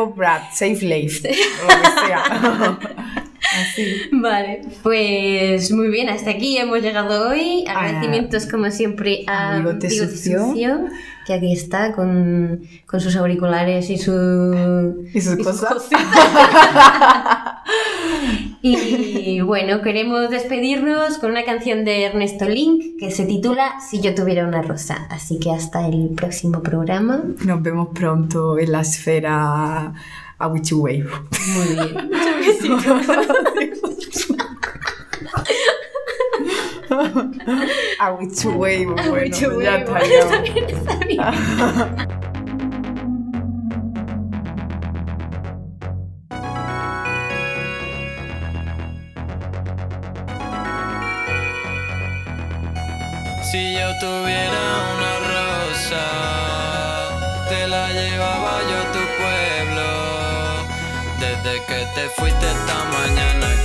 [0.52, 2.78] safe life, lo que sea.
[3.54, 3.84] Así.
[4.12, 7.64] Vale, pues muy bien, hasta aquí hemos llegado hoy.
[7.68, 10.46] Agradecimientos como siempre a Bigote Sucio.
[10.46, 10.86] Sucio,
[11.26, 15.06] que aquí está con, con sus auriculares y su...
[15.12, 15.88] Y sus y sus cosas.
[18.62, 24.14] y bueno, queremos despedirnos con una canción de Ernesto Link que se titula Si yo
[24.14, 25.06] tuviera una rosa.
[25.10, 27.22] Así que hasta el próximo programa.
[27.44, 29.92] Nos vemos pronto en la esfera
[30.38, 31.08] a Witchy Wave.
[31.54, 32.10] Muy bien.
[37.98, 40.08] A Witchy Wave, bueno, Witchy ya Wave.
[40.08, 40.18] ya.
[40.20, 41.20] Está bien, está bien.
[53.42, 54.62] Si yo tuviera
[54.94, 56.04] una rosa,
[61.94, 63.63] te fuiste esta mañana,